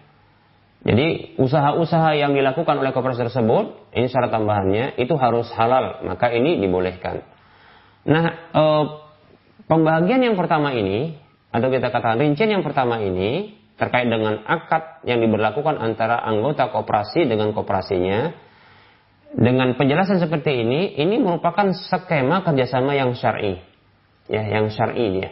jadi 0.80 1.36
usaha-usaha 1.36 2.16
yang 2.16 2.32
dilakukan 2.32 2.80
oleh 2.80 2.96
koperasi 2.96 3.28
tersebut 3.28 3.92
ini 3.92 4.08
syarat 4.08 4.32
tambahannya 4.32 4.96
itu 4.96 5.12
harus 5.20 5.52
halal 5.52 6.04
maka 6.08 6.32
ini 6.32 6.56
dibolehkan. 6.64 7.28
Nah 8.08 8.26
e, 8.56 8.64
pembagian 9.68 10.24
yang 10.24 10.40
pertama 10.40 10.72
ini 10.72 11.20
atau 11.52 11.68
kita 11.68 11.92
katakan 11.92 12.24
rincian 12.24 12.48
yang 12.48 12.64
pertama 12.64 13.04
ini 13.04 13.59
terkait 13.80 14.12
dengan 14.12 14.44
akad 14.44 15.08
yang 15.08 15.24
diberlakukan 15.24 15.80
antara 15.80 16.20
anggota 16.20 16.68
koperasi 16.70 17.26
dengan 17.26 17.56
koperasinya. 17.56 18.52
Dengan 19.30 19.78
penjelasan 19.80 20.20
seperti 20.20 20.68
ini 20.68 21.00
ini 21.00 21.16
merupakan 21.22 21.72
skema 21.72 22.44
kerjasama 22.44 22.98
yang 22.98 23.16
syar'i. 23.16 23.64
Ya 24.28 24.44
yang 24.44 24.68
syar'i 24.68 25.06
dia. 25.16 25.32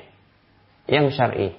Yang 0.87 1.07
syar'i. 1.19 1.49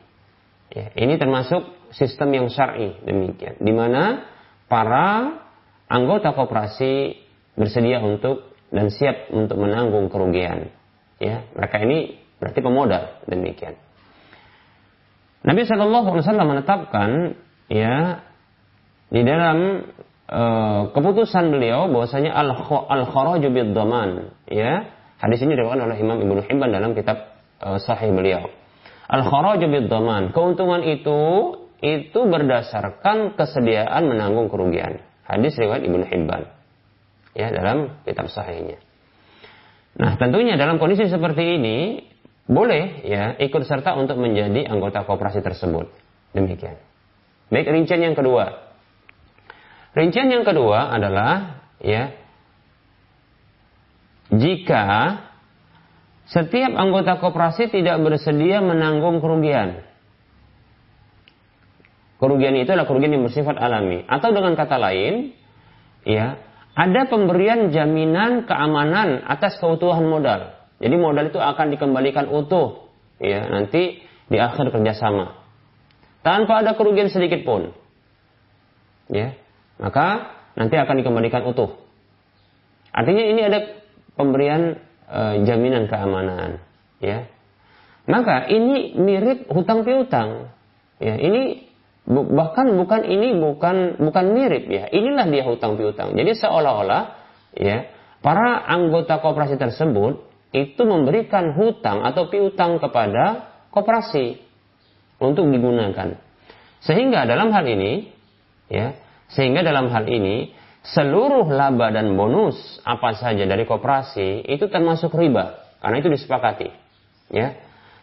Ya, 0.68 0.92
ini 0.96 1.16
termasuk 1.20 1.92
sistem 1.92 2.32
yang 2.32 2.46
syar'i 2.48 2.96
demikian. 3.04 3.60
Di 3.60 3.72
mana 3.74 4.24
para 4.70 5.36
anggota 5.90 6.32
koperasi 6.32 7.20
bersedia 7.58 8.00
untuk 8.00 8.56
dan 8.72 8.88
siap 8.88 9.28
untuk 9.34 9.60
menanggung 9.60 10.08
kerugian. 10.08 10.72
Ya 11.18 11.44
mereka 11.52 11.82
ini 11.82 12.22
berarti 12.38 12.60
pemodal 12.62 13.18
demikian 13.26 13.87
Nabi 15.46 15.62
Shallallahu 15.66 16.06
Alaihi 16.14 16.24
Wasallam 16.26 16.48
menetapkan 16.50 17.10
ya 17.70 18.26
di 19.08 19.22
dalam 19.22 19.86
uh, 20.26 20.90
keputusan 20.90 21.54
beliau 21.54 21.86
bahwasanya 21.88 22.34
al 22.34 22.58
al 22.66 23.04
kharaju 23.06 23.48
bid 23.48 23.72
daman 23.72 24.34
ya. 24.50 24.94
Hadis 25.18 25.42
ini 25.42 25.58
diriwayatkan 25.58 25.82
oleh 25.82 25.98
Imam 25.98 26.22
Ibnu 26.22 26.46
Hibban 26.46 26.70
dalam 26.70 26.94
kitab 26.94 27.42
uh, 27.58 27.78
sahih 27.82 28.14
beliau. 28.14 28.50
Al 29.10 29.26
kharaju 29.26 29.66
bid 29.66 29.86
daman 29.90 30.30
keuntungan 30.30 30.82
itu 30.86 31.18
itu 31.78 32.20
berdasarkan 32.26 33.38
kesediaan 33.38 34.10
menanggung 34.10 34.50
kerugian. 34.50 35.02
Hadis 35.26 35.54
riwayat 35.58 35.86
Ibnu 35.86 36.06
Hibban 36.06 36.50
ya 37.38 37.54
dalam 37.54 38.02
kitab 38.02 38.26
sahihnya. 38.26 38.82
Nah 39.98 40.14
tentunya 40.18 40.54
dalam 40.58 40.78
kondisi 40.78 41.10
seperti 41.10 41.58
ini 41.58 41.78
boleh 42.48 43.04
ya 43.04 43.36
ikut 43.36 43.62
serta 43.68 43.92
untuk 44.00 44.16
menjadi 44.16 44.64
anggota 44.72 45.04
kooperasi 45.04 45.44
tersebut. 45.44 45.92
Demikian. 46.32 46.80
Baik, 47.52 47.68
rincian 47.68 48.00
yang 48.00 48.16
kedua. 48.16 48.72
Rincian 49.92 50.32
yang 50.32 50.44
kedua 50.44 50.92
adalah 50.92 51.60
ya 51.80 52.12
jika 54.32 54.84
setiap 56.28 56.76
anggota 56.76 57.16
kooperasi 57.20 57.72
tidak 57.72 57.96
bersedia 58.04 58.60
menanggung 58.60 59.24
kerugian. 59.24 59.84
Kerugian 62.18 62.58
itu 62.58 62.68
adalah 62.74 62.84
kerugian 62.84 63.14
yang 63.14 63.24
bersifat 63.24 63.56
alami. 63.56 64.02
Atau 64.04 64.34
dengan 64.34 64.58
kata 64.58 64.76
lain, 64.76 65.32
ya, 66.02 66.36
ada 66.74 67.06
pemberian 67.06 67.70
jaminan 67.70 68.44
keamanan 68.44 69.22
atas 69.24 69.56
keutuhan 69.62 70.02
modal. 70.04 70.57
Jadi 70.78 70.94
modal 70.94 71.34
itu 71.34 71.42
akan 71.42 71.74
dikembalikan 71.74 72.30
utuh 72.30 72.86
ya 73.18 73.50
nanti 73.50 73.98
di 74.30 74.38
akhir 74.38 74.70
kerjasama. 74.70 75.34
Tanpa 76.22 76.62
ada 76.62 76.78
kerugian 76.78 77.10
sedikit 77.10 77.42
pun 77.42 77.74
ya 79.10 79.34
maka 79.78 80.34
nanti 80.54 80.74
akan 80.78 80.94
dikembalikan 81.02 81.42
utuh. 81.50 81.78
Artinya 82.90 83.24
ini 83.26 83.40
ada 83.46 83.58
pemberian 84.18 84.78
e, 85.06 85.20
jaminan 85.46 85.86
keamanan 85.86 86.62
ya. 87.02 87.26
Maka 88.08 88.48
ini 88.50 88.96
mirip 88.98 89.46
hutang 89.50 89.86
piutang 89.86 90.50
ya. 90.98 91.14
Ini 91.14 91.68
bahkan 92.08 92.72
bukan 92.74 93.04
ini 93.06 93.38
bukan 93.38 93.98
bukan 94.02 94.24
mirip 94.34 94.66
ya. 94.66 94.90
Inilah 94.90 95.26
dia 95.30 95.42
hutang 95.46 95.78
piutang. 95.78 96.14
Jadi 96.14 96.38
seolah-olah 96.38 97.02
ya 97.54 97.86
para 98.22 98.66
anggota 98.66 99.22
kooperasi 99.22 99.58
tersebut 99.58 100.27
itu 100.52 100.82
memberikan 100.84 101.52
hutang 101.52 102.04
atau 102.08 102.32
piutang 102.32 102.80
kepada 102.80 103.52
koperasi 103.68 104.40
untuk 105.20 105.50
digunakan. 105.52 106.16
Sehingga 106.80 107.26
dalam 107.28 107.52
hal 107.52 107.66
ini, 107.68 108.08
ya, 108.70 108.96
sehingga 109.28 109.60
dalam 109.60 109.92
hal 109.92 110.08
ini 110.08 110.54
seluruh 110.86 111.50
laba 111.52 111.92
dan 111.92 112.16
bonus 112.16 112.80
apa 112.86 113.12
saja 113.18 113.44
dari 113.44 113.68
koperasi 113.68 114.46
itu 114.48 114.70
termasuk 114.72 115.12
riba 115.12 115.76
karena 115.84 115.96
itu 116.00 116.08
disepakati, 116.08 116.68
ya. 117.34 117.54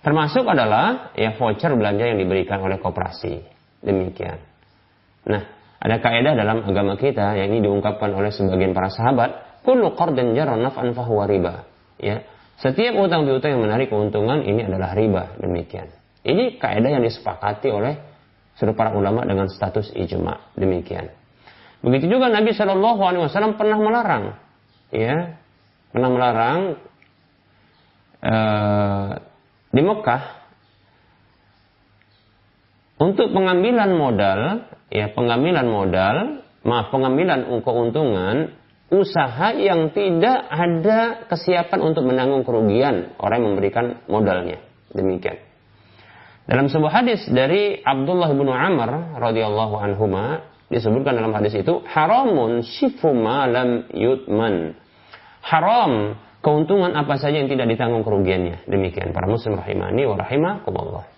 Termasuk 0.06 0.46
adalah 0.46 1.18
ya 1.18 1.34
voucher 1.34 1.74
belanja 1.74 2.06
yang 2.06 2.22
diberikan 2.22 2.62
oleh 2.62 2.78
koperasi. 2.78 3.42
Demikian. 3.82 4.38
Nah, 5.26 5.42
ada 5.82 5.98
kaidah 5.98 6.38
dalam 6.38 6.62
agama 6.62 6.94
kita 6.94 7.34
yang 7.34 7.50
ini 7.50 7.66
diungkapkan 7.66 8.14
oleh 8.14 8.30
sebagian 8.30 8.78
para 8.78 8.94
sahabat, 8.94 9.62
kullu 9.66 9.98
qardin 9.98 10.38
jarra 10.38 10.62
naf'an 10.62 10.94
fahuwa 10.94 11.26
riba. 11.26 11.66
Ya, 11.98 12.22
setiap 12.60 12.96
utang 12.96 13.28
piutang 13.28 13.60
yang 13.60 13.64
menarik 13.68 13.92
keuntungan 13.92 14.44
ini 14.44 14.64
adalah 14.64 14.96
riba 14.96 15.36
demikian. 15.40 15.92
Ini 16.26 16.58
kaidah 16.58 16.90
yang 16.90 17.04
disepakati 17.04 17.68
oleh 17.70 17.94
seluruh 18.56 18.74
para 18.74 18.96
ulama 18.96 19.28
dengan 19.28 19.52
status 19.52 19.92
ijma 19.92 20.56
demikian. 20.56 21.12
Begitu 21.84 22.10
juga 22.10 22.32
Nabi 22.32 22.56
Shallallahu 22.56 23.02
Alaihi 23.04 23.24
Wasallam 23.28 23.60
pernah 23.60 23.78
melarang, 23.78 24.40
ya, 24.90 25.38
pernah 25.94 26.10
melarang 26.10 26.60
uh, 28.26 29.10
di 29.70 29.82
Mekah 29.84 30.24
untuk 32.96 33.36
pengambilan 33.36 33.92
modal, 33.94 34.72
ya 34.90 35.12
pengambilan 35.12 35.68
modal, 35.68 36.42
maaf 36.64 36.90
pengambilan 36.90 37.46
keuntungan 37.62 38.56
usaha 38.94 39.54
yang 39.58 39.90
tidak 39.94 40.46
ada 40.46 41.26
kesiapan 41.26 41.80
untuk 41.82 42.06
menanggung 42.06 42.46
kerugian 42.46 43.18
orang 43.18 43.42
yang 43.42 43.50
memberikan 43.58 43.86
modalnya. 44.06 44.62
Demikian. 44.94 45.42
Dalam 46.46 46.70
sebuah 46.70 47.02
hadis 47.02 47.26
dari 47.26 47.82
Abdullah 47.82 48.30
bin 48.38 48.46
Amr 48.46 49.18
radhiyallahu 49.18 49.76
anhu 49.82 50.06
disebutkan 50.70 51.18
dalam 51.18 51.34
hadis 51.34 51.58
itu 51.58 51.82
haramun 51.90 52.62
shifu 52.62 53.18
malam 53.18 53.90
yutman. 53.90 54.78
Haram 55.42 56.18
keuntungan 56.46 56.94
apa 56.94 57.18
saja 57.18 57.42
yang 57.42 57.50
tidak 57.50 57.66
ditanggung 57.74 58.06
kerugiannya. 58.06 58.70
Demikian 58.70 59.10
para 59.10 59.26
muslim 59.26 59.58
rahimani 59.58 60.06
wa 60.06 60.16
rahimakumullah. 60.22 61.15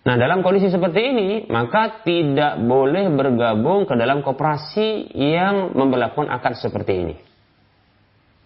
Nah, 0.00 0.16
dalam 0.16 0.40
kondisi 0.40 0.72
seperti 0.72 1.12
ini, 1.12 1.28
maka 1.52 2.00
tidak 2.00 2.56
boleh 2.64 3.12
bergabung 3.12 3.84
ke 3.84 3.92
dalam 4.00 4.24
koperasi 4.24 5.12
yang 5.12 5.76
memperlakukan 5.76 6.32
akad 6.32 6.56
seperti 6.56 6.92
ini. 7.04 7.14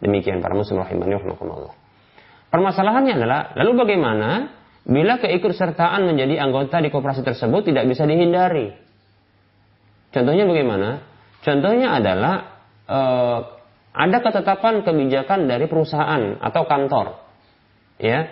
Demikian 0.03 0.43
para 0.43 0.59
muslim 0.59 0.83
rahimani 0.83 1.14
rahimakumullah. 1.14 1.75
Permasalahannya 2.51 3.14
adalah, 3.14 3.40
lalu 3.55 3.87
bagaimana 3.87 4.51
bila 4.83 5.23
keikutsertaan 5.23 6.05
menjadi 6.05 6.43
anggota 6.43 6.83
di 6.83 6.90
koperasi 6.90 7.23
tersebut 7.23 7.71
tidak 7.71 7.87
bisa 7.87 8.03
dihindari? 8.03 8.75
Contohnya 10.11 10.45
bagaimana? 10.51 11.07
Contohnya 11.47 11.99
adalah 12.03 12.35
eh, 12.87 13.38
ada 13.95 14.19
ketetapan 14.27 14.83
kebijakan 14.83 15.47
dari 15.47 15.71
perusahaan 15.71 16.35
atau 16.43 16.62
kantor, 16.67 17.07
ya, 18.03 18.27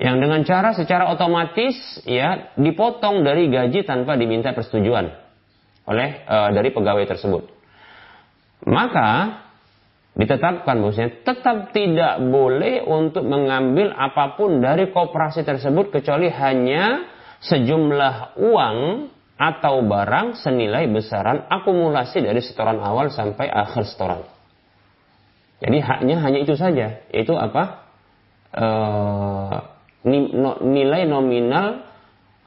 yang 0.00 0.18
dengan 0.18 0.40
cara 0.42 0.72
secara 0.72 1.12
otomatis 1.12 1.76
ya 2.08 2.54
dipotong 2.56 3.22
dari 3.22 3.52
gaji 3.52 3.84
tanpa 3.84 4.16
diminta 4.16 4.56
persetujuan 4.56 5.12
oleh 5.86 6.08
e, 6.24 6.36
dari 6.56 6.72
pegawai 6.72 7.04
tersebut. 7.04 7.44
Maka 8.66 9.42
ditetapkan 10.16 10.80
bahwasanya 10.80 11.24
tetap 11.24 11.72
tidak 11.72 12.20
boleh 12.20 12.84
untuk 12.84 13.24
mengambil 13.24 13.92
apa 13.96 14.36
pun 14.36 14.60
dari 14.60 14.92
koperasi 14.92 15.44
tersebut 15.44 15.88
kecuali 15.92 16.28
hanya 16.28 17.08
sejumlah 17.42 18.38
uang 18.38 18.78
atau 19.40 19.82
barang 19.82 20.38
senilai 20.38 20.86
besaran 20.86 21.50
akumulasi 21.50 22.22
dari 22.22 22.38
setoran 22.38 22.78
awal 22.78 23.10
sampai 23.10 23.50
akhir 23.50 23.88
setoran. 23.90 24.22
Jadi 25.62 25.78
haknya 25.78 26.16
hanya 26.22 26.38
itu 26.42 26.54
saja, 26.58 27.02
yaitu 27.10 27.34
apa? 27.34 27.86
E, 28.50 28.66
nilai 30.04 31.06
nominal 31.06 31.86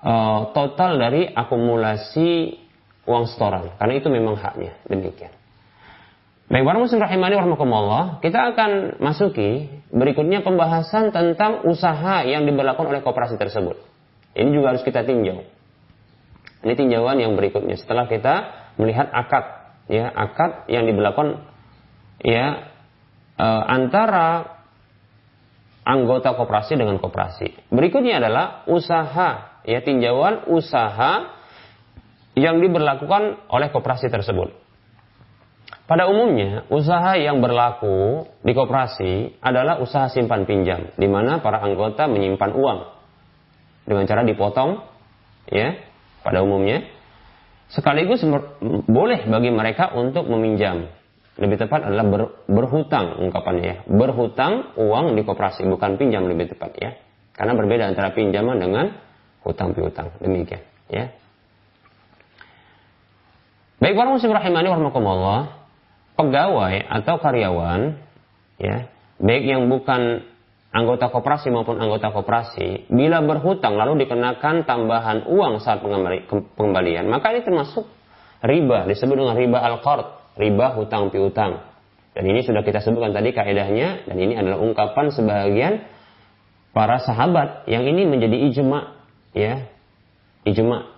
uh, 0.04 0.52
total 0.52 1.00
dari 1.00 1.28
akumulasi 1.32 2.60
uang 3.06 3.26
setoran 3.32 3.78
karena 3.80 3.94
itu 3.96 4.08
memang 4.12 4.36
haknya 4.36 4.76
demikian. 4.90 5.32
Baik, 6.46 6.62
para 6.62 6.78
muslim 6.78 7.02
rahimani 7.02 7.42
warahmatullah, 7.42 8.22
kita 8.22 8.54
akan 8.54 9.02
masuki 9.02 9.66
berikutnya 9.90 10.46
pembahasan 10.46 11.10
tentang 11.10 11.66
usaha 11.66 12.22
yang 12.22 12.46
diberlakukan 12.46 12.86
oleh 12.86 13.02
koperasi 13.02 13.42
tersebut. 13.42 13.82
Ini 14.38 14.54
juga 14.54 14.78
harus 14.78 14.86
kita 14.86 15.02
tinjau. 15.02 15.42
Ini 16.62 16.74
tinjauan 16.78 17.18
yang 17.18 17.34
berikutnya 17.34 17.82
setelah 17.82 18.06
kita 18.06 18.36
melihat 18.78 19.10
akad 19.10 19.46
ya, 19.90 20.06
akad 20.14 20.70
yang 20.70 20.86
diberlakukan 20.86 21.50
ya 22.22 22.74
e, 23.38 23.48
antara 23.70 24.55
anggota 25.86 26.34
koperasi 26.34 26.76
dengan 26.76 26.98
koperasi. 26.98 27.70
Berikutnya 27.70 28.18
adalah 28.18 28.66
usaha 28.66 29.62
ya 29.64 29.80
tinjauan 29.86 30.50
usaha 30.50 31.30
yang 32.36 32.60
diberlakukan 32.60 33.48
oleh 33.48 33.70
koperasi 33.72 34.12
tersebut. 34.12 34.52
Pada 35.86 36.10
umumnya, 36.10 36.66
usaha 36.74 37.14
yang 37.14 37.46
berlaku 37.46 38.26
di 38.42 38.58
koperasi 38.58 39.38
adalah 39.38 39.78
usaha 39.78 40.10
simpan 40.10 40.50
pinjam, 40.50 40.90
di 40.98 41.06
mana 41.06 41.46
para 41.46 41.62
anggota 41.62 42.10
menyimpan 42.10 42.52
uang 42.58 42.80
dengan 43.86 44.04
cara 44.10 44.26
dipotong, 44.26 44.82
ya, 45.46 45.78
pada 46.26 46.42
umumnya. 46.42 46.90
Sekaligus 47.70 48.26
boleh 48.90 49.30
bagi 49.30 49.54
mereka 49.54 49.94
untuk 49.94 50.26
meminjam. 50.26 50.90
Lebih 51.36 51.68
tepat 51.68 51.84
adalah 51.92 52.06
ber, 52.08 52.22
berhutang 52.48 53.20
ungkapannya 53.20 53.66
ya. 53.66 53.78
Berhutang 53.88 54.72
uang 54.80 55.20
di 55.20 55.22
koperasi, 55.28 55.68
bukan 55.68 56.00
pinjam 56.00 56.24
lebih 56.32 56.56
tepat 56.56 56.72
ya. 56.80 56.96
Karena 57.36 57.52
berbeda 57.52 57.92
antara 57.92 58.16
pinjaman 58.16 58.56
dengan 58.56 58.96
hutang 59.44 59.76
piutang. 59.76 60.16
Demikian 60.24 60.64
ya. 60.88 61.12
Baik 63.84 64.00
para 64.00 64.10
muslim 64.16 64.32
rahimani 64.32 64.72
warahmatullah 64.72 65.68
pegawai 66.16 66.76
atau 66.88 67.16
karyawan 67.20 68.00
ya 68.56 68.88
baik 69.20 69.44
yang 69.44 69.68
bukan 69.68 70.24
anggota 70.72 71.12
koperasi 71.12 71.52
maupun 71.52 71.80
anggota 71.80 72.12
koperasi 72.12 72.88
bila 72.88 73.20
berhutang 73.24 73.76
lalu 73.76 74.08
dikenakan 74.08 74.64
tambahan 74.64 75.28
uang 75.28 75.60
saat 75.60 75.84
pengembalian 76.56 77.12
maka 77.12 77.36
ini 77.36 77.44
termasuk 77.44 77.84
riba 78.44 78.88
disebut 78.88 79.16
dengan 79.16 79.36
riba 79.36 79.60
al-qard 79.60 80.15
riba 80.36 80.76
hutang 80.76 81.12
piutang 81.12 81.64
dan 82.16 82.24
ini 82.24 82.44
sudah 82.44 82.64
kita 82.64 82.80
sebutkan 82.80 83.12
tadi 83.12 83.36
kaidahnya 83.36 84.08
dan 84.08 84.18
ini 84.20 84.40
adalah 84.40 84.60
ungkapan 84.60 85.12
sebagian 85.12 85.84
para 86.72 87.00
sahabat 87.04 87.68
yang 87.68 87.84
ini 87.84 88.08
menjadi 88.08 88.38
ijma 88.52 88.96
ya 89.36 89.68
ijma 90.48 90.96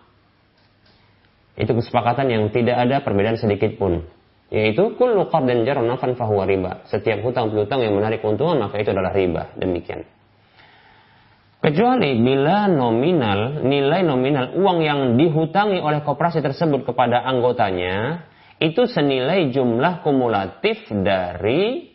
itu 1.58 1.72
kesepakatan 1.74 2.30
yang 2.30 2.44
tidak 2.54 2.78
ada 2.78 3.02
perbedaan 3.02 3.42
sedikit 3.42 3.78
pun 3.82 4.06
yaitu 4.48 4.96
kullu 4.96 5.28
qardin 5.28 5.68
jarra 5.68 5.84
nafan 5.84 6.16
fahuwa 6.16 6.48
riba. 6.48 6.88
Setiap 6.88 7.20
hutang 7.24 7.52
piutang 7.52 7.84
yang 7.84 7.96
menarik 7.96 8.24
keuntungan 8.24 8.64
maka 8.64 8.80
itu 8.80 8.96
adalah 8.96 9.12
riba. 9.12 9.52
Demikian. 9.60 10.08
Kecuali 11.58 12.16
bila 12.22 12.70
nominal, 12.70 13.66
nilai 13.66 14.06
nominal 14.06 14.56
uang 14.56 14.80
yang 14.86 15.00
dihutangi 15.20 15.84
oleh 15.84 16.00
koperasi 16.06 16.40
tersebut 16.40 16.88
kepada 16.88 17.26
anggotanya 17.28 18.24
itu 18.58 18.90
senilai 18.90 19.54
jumlah 19.54 20.02
kumulatif 20.02 20.90
dari 20.90 21.94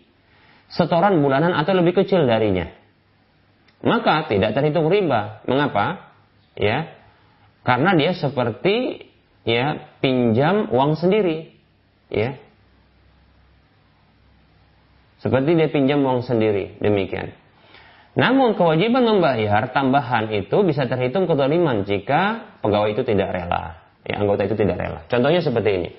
setoran 0.70 1.18
bulanan 1.20 1.54
atau 1.58 1.74
lebih 1.74 2.02
kecil 2.02 2.24
darinya. 2.24 2.70
Maka 3.82 4.30
tidak 4.30 4.54
terhitung 4.54 4.86
riba. 4.86 5.42
Mengapa? 5.50 6.14
Ya. 6.54 6.94
Karena 7.66 7.94
dia 7.98 8.14
seperti 8.14 9.10
ya 9.42 9.90
pinjam 9.98 10.70
uang 10.70 10.94
sendiri 10.94 11.50
ya 12.10 12.38
seperti 15.22 15.54
dia 15.58 15.68
pinjam 15.70 16.02
uang 16.02 16.22
sendiri 16.22 16.78
demikian 16.78 17.34
namun 18.14 18.54
kewajiban 18.54 19.02
membayar 19.02 19.72
tambahan 19.72 20.30
itu 20.30 20.62
bisa 20.62 20.86
terhitung 20.86 21.26
kedoliman 21.26 21.82
jika 21.82 22.54
pegawai 22.62 22.94
itu 22.94 23.02
tidak 23.02 23.34
rela 23.34 23.82
ya 24.06 24.22
anggota 24.22 24.46
itu 24.46 24.54
tidak 24.54 24.78
rela 24.78 25.00
contohnya 25.10 25.42
seperti 25.42 25.70
ini 25.74 25.90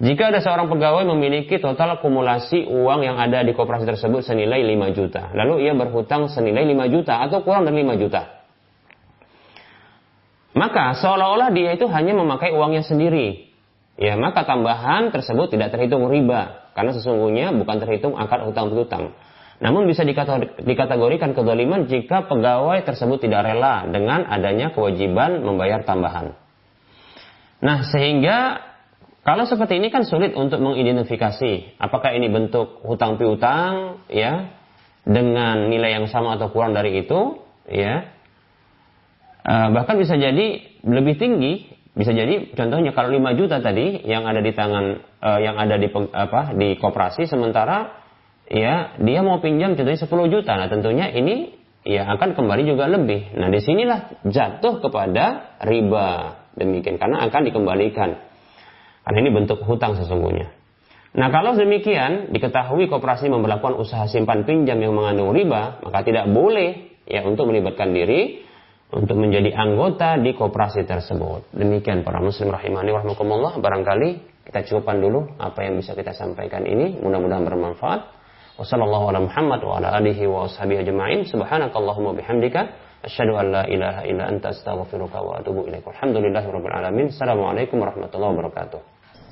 jika 0.00 0.32
ada 0.32 0.40
seorang 0.40 0.72
pegawai 0.72 1.04
memiliki 1.12 1.60
total 1.60 2.00
akumulasi 2.00 2.64
uang 2.72 3.04
yang 3.04 3.20
ada 3.20 3.44
di 3.44 3.52
koperasi 3.52 3.84
tersebut 3.84 4.24
senilai 4.24 4.64
5 4.64 4.96
juta. 4.96 5.28
Lalu 5.36 5.68
ia 5.68 5.76
berhutang 5.76 6.32
senilai 6.32 6.64
5 6.64 6.88
juta 6.88 7.20
atau 7.20 7.44
kurang 7.44 7.68
dari 7.68 7.84
5 7.84 8.00
juta. 8.00 8.40
Maka 10.56 10.96
seolah-olah 10.96 11.52
dia 11.52 11.76
itu 11.76 11.84
hanya 11.92 12.16
memakai 12.16 12.50
uangnya 12.56 12.80
sendiri 12.80 13.52
ya 14.00 14.16
maka 14.16 14.48
tambahan 14.48 15.12
tersebut 15.12 15.52
tidak 15.52 15.76
terhitung 15.76 16.08
riba 16.08 16.72
karena 16.72 16.96
sesungguhnya 16.96 17.52
bukan 17.52 17.76
terhitung 17.84 18.16
akar 18.16 18.48
hutang 18.48 18.72
piutang. 18.72 19.12
Namun 19.60 19.84
bisa 19.84 20.00
dikategorikan 20.64 21.36
kedoliman 21.36 21.84
jika 21.84 22.24
pegawai 22.24 22.80
tersebut 22.80 23.20
tidak 23.20 23.44
rela 23.44 23.84
dengan 23.84 24.24
adanya 24.24 24.72
kewajiban 24.72 25.44
membayar 25.44 25.84
tambahan. 25.84 26.32
Nah, 27.60 27.84
sehingga 27.92 28.69
kalau 29.20 29.44
seperti 29.44 29.76
ini 29.76 29.92
kan 29.92 30.08
sulit 30.08 30.32
untuk 30.32 30.64
mengidentifikasi 30.64 31.76
apakah 31.76 32.16
ini 32.16 32.32
bentuk 32.32 32.80
hutang 32.88 33.20
piutang 33.20 34.04
ya 34.08 34.48
dengan 35.04 35.68
nilai 35.68 36.00
yang 36.00 36.06
sama 36.08 36.40
atau 36.40 36.48
kurang 36.48 36.72
dari 36.72 37.04
itu 37.04 37.40
ya. 37.68 38.08
Eh, 39.40 39.68
bahkan 39.72 39.96
bisa 39.96 40.16
jadi 40.16 40.60
lebih 40.84 41.16
tinggi 41.16 41.68
bisa 41.90 42.14
jadi 42.14 42.54
contohnya 42.54 42.94
kalau 42.94 43.10
5 43.10 43.34
juta 43.34 43.58
tadi 43.58 44.06
yang 44.06 44.22
ada 44.22 44.38
di 44.38 44.54
tangan 44.54 45.02
uh, 45.20 45.40
yang 45.42 45.58
ada 45.58 45.74
di 45.74 45.90
apa 45.90 46.54
di 46.54 46.78
koperasi 46.78 47.26
sementara 47.26 47.98
ya 48.46 48.94
dia 49.02 49.20
mau 49.26 49.42
pinjam 49.42 49.74
contohnya 49.74 49.98
10 49.98 50.32
juta. 50.32 50.52
Nah, 50.54 50.68
tentunya 50.70 51.10
ini 51.10 51.50
ya 51.82 52.06
akan 52.14 52.38
kembali 52.38 52.62
juga 52.62 52.86
lebih. 52.86 53.34
Nah, 53.34 53.50
di 53.50 53.58
sinilah 53.58 54.22
jatuh 54.22 54.78
kepada 54.78 55.58
riba 55.66 56.38
demikian 56.54 56.96
karena 56.96 57.26
akan 57.26 57.42
dikembalikan. 57.50 58.29
Karena 59.10 59.26
ini 59.26 59.34
bentuk 59.34 59.58
hutang 59.66 59.98
sesungguhnya. 59.98 60.54
Nah, 61.18 61.34
kalau 61.34 61.58
demikian 61.58 62.30
diketahui 62.30 62.86
koperasi 62.86 63.26
memperlakukan 63.26 63.74
usaha 63.74 64.06
simpan 64.06 64.46
pinjam 64.46 64.78
yang 64.78 64.94
mengandung 64.94 65.34
riba, 65.34 65.82
maka 65.82 66.06
tidak 66.06 66.30
boleh 66.30 67.02
ya 67.10 67.26
untuk 67.26 67.50
melibatkan 67.50 67.90
diri 67.90 68.46
untuk 68.94 69.18
menjadi 69.18 69.50
anggota 69.50 70.14
di 70.14 70.30
koperasi 70.30 70.86
tersebut. 70.86 71.50
Demikian 71.50 72.06
para 72.06 72.22
muslim 72.22 72.54
rahimani 72.54 72.94
warahmatullah. 72.94 73.58
Barangkali 73.58 74.08
kita 74.46 74.62
cukupkan 74.70 75.02
dulu 75.02 75.34
apa 75.42 75.66
yang 75.66 75.82
bisa 75.82 75.98
kita 75.98 76.14
sampaikan 76.14 76.62
ini. 76.62 77.02
Mudah-mudahan 77.02 77.42
bermanfaat. 77.42 78.00
Wassalamualaikum 78.62 79.26
Muhammad 79.26 79.60
wa 79.66 79.72
ala 79.82 79.88
alihi 79.98 80.22
wa 80.30 80.46
ashabihi 80.46 80.86
ajma'in. 80.86 81.26
Subhanakallahumma 81.26 82.14
bihamdika. 82.14 82.86
Asyhadu 83.02 83.34
an 83.34 83.46
la 83.50 83.62
ilaha 83.66 84.06
illa 84.06 84.30
anta 84.30 84.54
astaghfiruka 84.54 85.18
wa 85.18 85.42
atubu 85.42 85.66
ilaik. 85.66 85.82
Alhamdulillahirabbil. 85.90 87.10
Assalamualaikum 87.10 87.82
warahmatullahi 87.82 88.38
wabarakatuh. 88.38 88.99